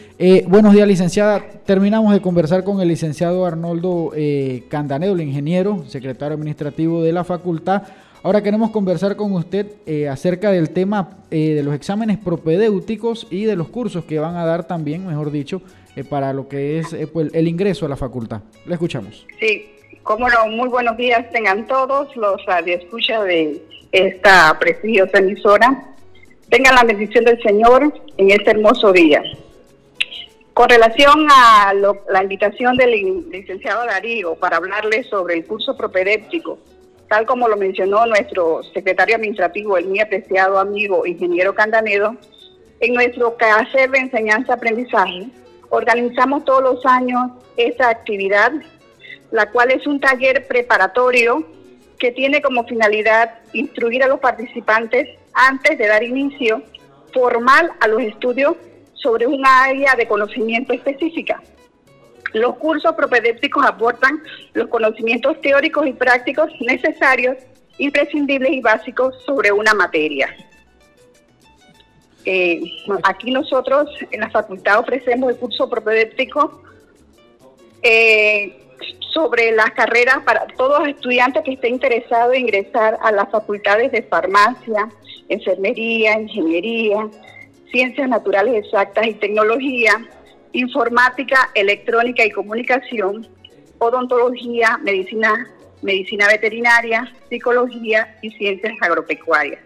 [0.46, 1.44] buenos días, licenciada.
[1.66, 7.24] Terminamos de conversar con el licenciado Arnoldo eh, Candanedo, el ingeniero, secretario administrativo de la
[7.24, 7.82] facultad.
[8.22, 13.44] Ahora queremos conversar con usted eh, acerca del tema eh, de los exámenes propedéuticos y
[13.44, 15.62] de los cursos que van a dar también, mejor dicho,
[15.96, 18.42] eh, para lo que es pues, el ingreso a la facultad.
[18.66, 19.26] Le escuchamos.
[19.40, 19.70] Sí,
[20.02, 23.62] cómo no, muy buenos días tengan todos los radioescuchas de
[23.92, 25.86] esta prestigiosa emisora.
[26.50, 29.22] Tengan la bendición del Señor en este hermoso día.
[30.52, 32.90] Con relación a lo- la invitación del
[33.30, 36.58] licenciado Darío para hablarles sobre el curso propedéutico,
[37.10, 42.14] tal como lo mencionó nuestro secretario administrativo, el muy apreciado amigo ingeniero Candanedo,
[42.78, 45.26] en nuestro caser de enseñanza-aprendizaje,
[45.70, 48.52] organizamos todos los años esta actividad,
[49.32, 51.44] la cual es un taller preparatorio
[51.98, 56.62] que tiene como finalidad instruir a los participantes antes de dar inicio
[57.12, 58.54] formal a los estudios
[58.94, 61.42] sobre un área de conocimiento específica.
[62.32, 64.22] Los cursos propedéuticos aportan
[64.54, 67.36] los conocimientos teóricos y prácticos necesarios,
[67.78, 70.34] imprescindibles y básicos sobre una materia.
[72.24, 72.60] Eh,
[73.02, 76.62] aquí nosotros en la facultad ofrecemos el curso propedéutico
[77.82, 78.60] eh,
[79.12, 83.90] sobre las carreras para todos los estudiantes que estén interesados en ingresar a las facultades
[83.92, 84.88] de farmacia,
[85.28, 87.08] enfermería, ingeniería,
[87.70, 89.92] ciencias naturales exactas y tecnología,
[90.52, 93.26] informática, electrónica y comunicación,
[93.78, 95.48] odontología, medicina,
[95.82, 99.60] medicina veterinaria, psicología y ciencias agropecuarias.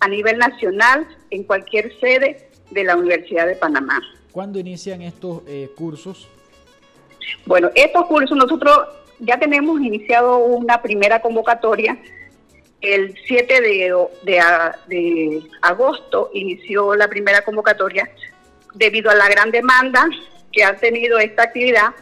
[0.00, 4.00] A nivel nacional, en cualquier sede de la Universidad de Panamá.
[4.32, 6.28] ¿Cuándo inician estos eh, cursos?
[7.46, 8.76] Bueno, estos cursos nosotros
[9.20, 11.96] ya tenemos iniciado una primera convocatoria.
[12.80, 14.40] El 7 de,
[14.88, 18.10] de, agosto inició la primera convocatoria.
[18.74, 20.08] Debido a la gran demanda
[20.52, 21.94] que ha tenido esta actividad,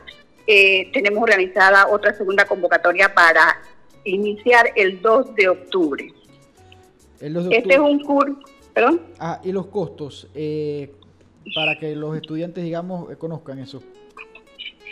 [0.47, 3.61] eh, tenemos organizada otra segunda convocatoria para
[4.05, 6.13] iniciar el 2 de octubre.
[7.21, 8.37] Este es un curso,
[8.75, 9.01] ¿perdón?
[9.19, 10.91] Ah, y los costos, eh,
[11.55, 13.83] para que los estudiantes, digamos, conozcan eso.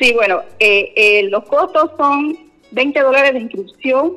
[0.00, 4.16] Sí, bueno, eh, eh, los costos son 20 dólares de inscripción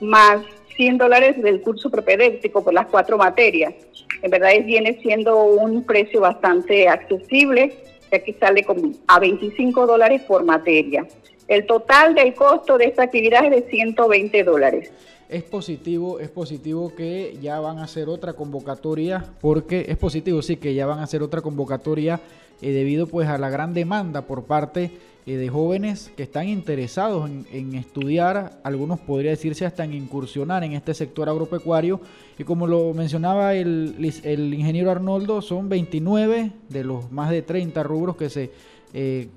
[0.00, 0.38] más
[0.76, 3.74] 100 dólares del curso propedéutico por las cuatro materias.
[4.22, 7.76] En verdad viene siendo un precio bastante accesible,
[8.10, 8.64] que aquí sale
[9.06, 11.06] a 25 dólares por materia.
[11.48, 14.92] El total del costo de esta actividad es de 120 dólares.
[15.32, 20.56] Es positivo, es positivo que ya van a hacer otra convocatoria, porque es positivo, sí,
[20.56, 22.20] que ya van a hacer otra convocatoria
[22.60, 24.90] eh, debido pues a la gran demanda por parte
[25.24, 30.72] eh, de jóvenes que están interesados en, estudiar, algunos podría decirse hasta en incursionar en
[30.72, 32.00] este sector agropecuario
[32.38, 38.16] y como lo mencionaba el, ingeniero Arnoldo, son 29 de los más de 30 rubros
[38.16, 38.50] que se
[38.92, 39.28] eh,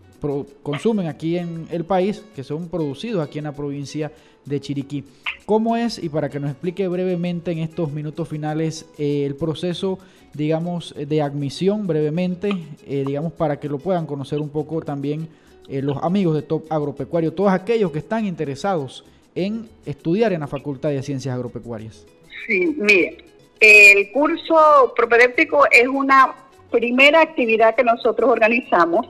[0.64, 4.12] consumen aquí en el país, que son producidos aquí en la provincia
[4.46, 5.04] de Chiriquí.
[5.46, 10.00] ¿Cómo es, y para que nos explique brevemente en estos minutos finales, el proceso
[10.36, 12.52] digamos, de admisión brevemente,
[12.86, 15.28] eh, digamos, para que lo puedan conocer un poco también
[15.68, 20.48] eh, los amigos de Top Agropecuario, todos aquellos que están interesados en estudiar en la
[20.48, 22.06] Facultad de Ciencias Agropecuarias.
[22.46, 23.18] Sí, mire,
[23.60, 26.36] el curso propedéutico es una
[26.70, 29.08] primera actividad que nosotros organizamos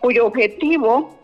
[0.00, 1.14] cuyo objetivo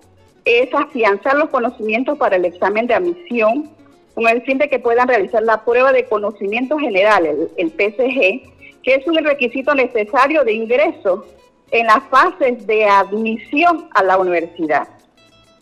[0.45, 3.71] es afianzar los conocimientos para el examen de admisión
[4.15, 8.83] con el fin de que puedan realizar la prueba de conocimiento general, el, el PSG,
[8.83, 11.25] que es un requisito necesario de ingreso
[11.71, 14.89] en las fases de admisión a la universidad.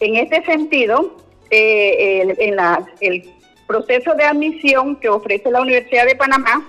[0.01, 1.17] En este sentido,
[1.51, 2.57] eh, el, en
[3.01, 3.31] el
[3.67, 6.69] proceso de admisión que ofrece la Universidad de Panamá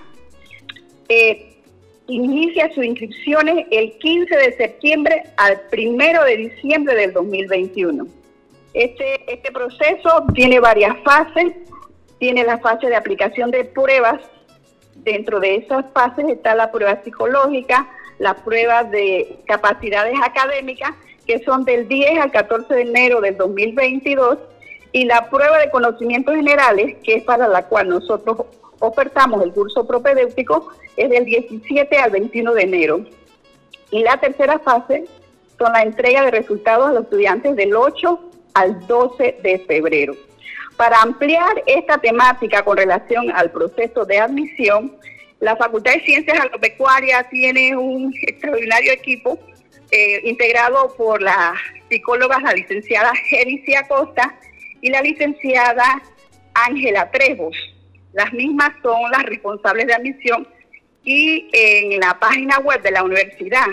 [1.08, 1.47] eh,
[2.08, 8.06] inicia sus inscripciones el 15 de septiembre al 1 de diciembre del 2021.
[8.74, 11.52] Este, este proceso tiene varias fases.
[12.18, 14.20] Tiene la fase de aplicación de pruebas
[15.04, 17.88] Dentro de esas fases está la prueba psicológica,
[18.18, 20.90] la prueba de capacidades académicas,
[21.26, 24.38] que son del 10 al 14 de enero del 2022,
[24.92, 28.46] y la prueba de conocimientos generales, que es para la cual nosotros
[28.80, 33.04] ofertamos el curso propedéutico, es del 17 al 21 de enero.
[33.90, 35.04] Y la tercera fase
[35.58, 40.14] son la entrega de resultados a los estudiantes del 8 al 12 de febrero.
[40.76, 44.96] Para ampliar esta temática con relación al proceso de admisión,
[45.40, 49.38] la Facultad de Ciencias Agropecuarias tiene un extraordinario equipo
[49.90, 51.54] eh, integrado por la
[51.88, 54.38] psicóloga, la licenciada Genicia Costa
[54.80, 56.02] y la licenciada
[56.54, 57.56] Ángela Trejos.
[58.12, 60.46] Las mismas son las responsables de admisión
[61.04, 63.66] y en la página web de la universidad,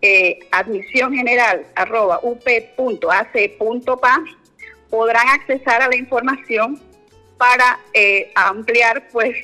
[0.00, 0.40] eh,
[4.90, 6.78] podrán accesar a la información
[7.38, 9.34] para eh, ampliar pues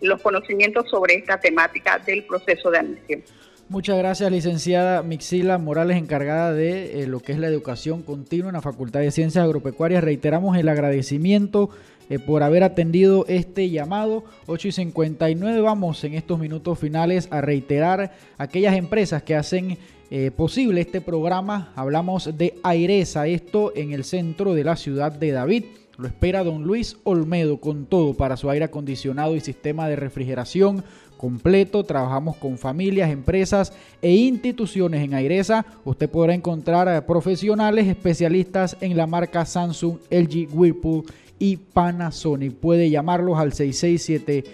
[0.00, 3.22] los conocimientos sobre esta temática del proceso de admisión.
[3.70, 8.54] Muchas gracias, licenciada Mixila Morales, encargada de eh, lo que es la educación continua en
[8.54, 10.04] la Facultad de Ciencias Agropecuarias.
[10.04, 11.70] Reiteramos el agradecimiento
[12.10, 14.24] eh, por haber atendido este llamado.
[14.46, 19.78] 8 y 59 vamos en estos minutos finales a reiterar aquellas empresas que hacen
[20.10, 21.72] eh, posible este programa.
[21.76, 25.64] Hablamos de Airesa, esto en el centro de la ciudad de David.
[25.96, 30.84] lo espera don Luis Olmedo con todo para su aire acondicionado y sistema de refrigeración
[31.16, 31.84] completo.
[31.84, 35.64] Trabajamos con familias, empresas e instituciones en Airesa.
[35.84, 41.04] Usted podrá encontrar a profesionales especialistas en la marca Samsung, LG, Whirlpool
[41.38, 42.54] y Panasonic.
[42.54, 44.44] Puede llamarlos al 667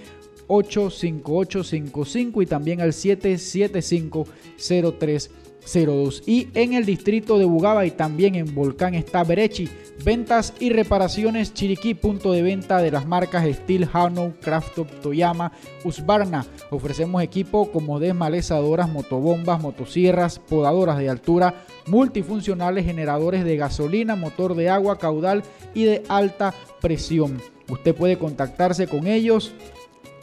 [0.47, 5.31] 85855 y también al 77503
[5.65, 6.23] 02.
[6.27, 9.69] Y en el distrito de Bugaba y también en Volcán está Berechi.
[10.05, 15.53] Ventas y reparaciones Chiriquí, punto de venta de las marcas Steel, Hano, Crafttop, Toyama,
[15.85, 16.47] Usbarna.
[16.71, 24.71] Ofrecemos equipo como desmalezadoras, motobombas, motosierras, podadoras de altura, multifuncionales, generadores de gasolina, motor de
[24.71, 25.43] agua, caudal
[25.75, 27.41] y de alta presión.
[27.69, 29.53] Usted puede contactarse con ellos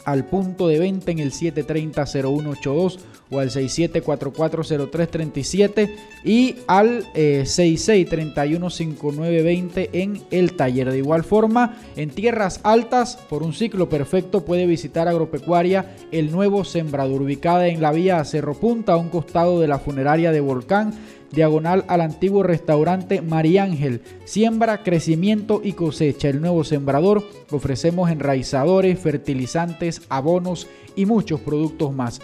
[0.04, 2.98] al punto de venta en el 730-0182
[3.30, 5.90] o al 67440337
[6.24, 10.90] y al eh, 66315920 en el taller.
[10.90, 16.64] De igual forma, en tierras altas, por un ciclo perfecto, puede visitar Agropecuaria El Nuevo
[16.64, 20.94] Sembrador, ubicada en la vía Cerro Punta, a un costado de la funeraria de Volcán
[21.30, 24.02] diagonal al antiguo restaurante María Ángel.
[24.24, 26.28] Siembra, crecimiento y cosecha.
[26.28, 30.66] El nuevo sembrador ofrecemos enraizadores, fertilizantes, abonos
[30.96, 32.20] y muchos productos más.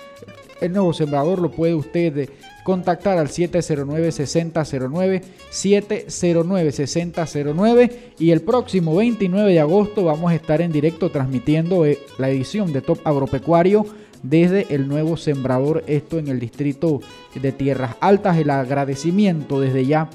[0.60, 2.28] El nuevo sembrador lo puede usted
[2.64, 11.10] contactar al 709-6009, 709-6009 y el próximo 29 de agosto vamos a estar en directo
[11.10, 13.86] transmitiendo eh, la edición de Top Agropecuario
[14.22, 17.02] desde el nuevo sembrador, esto en el distrito
[17.34, 18.38] de Tierras Altas.
[18.38, 20.08] El agradecimiento desde ya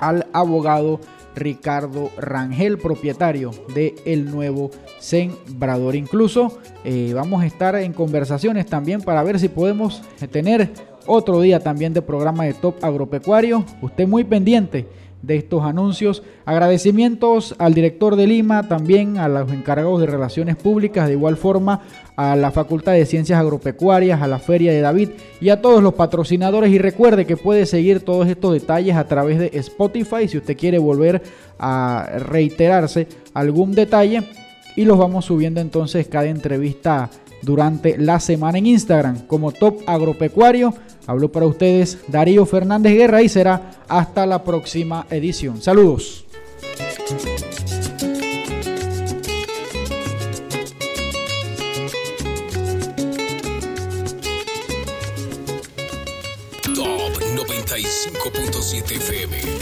[0.00, 0.98] al abogado
[1.34, 5.94] Ricardo Rangel, propietario de el nuevo sembrador.
[5.94, 10.70] Incluso eh, vamos a estar en conversaciones también para ver si podemos tener
[11.06, 13.64] otro día también de programa de Top Agropecuario.
[13.80, 14.86] Usted muy pendiente
[15.22, 16.22] de estos anuncios.
[16.44, 21.82] Agradecimientos al director de Lima, también a los encargados de relaciones públicas, de igual forma
[22.16, 25.10] a la Facultad de Ciencias Agropecuarias, a la Feria de David
[25.40, 26.72] y a todos los patrocinadores.
[26.72, 30.78] Y recuerde que puede seguir todos estos detalles a través de Spotify si usted quiere
[30.78, 31.22] volver
[31.58, 34.22] a reiterarse algún detalle.
[34.76, 37.10] Y los vamos subiendo entonces cada entrevista
[37.42, 40.74] durante la semana en Instagram como Top Agropecuario.
[41.06, 45.62] Habló para ustedes Darío Fernández Guerra y será hasta la próxima edición.
[45.62, 46.24] Saludos.
[56.74, 59.57] Top 95.7 FM.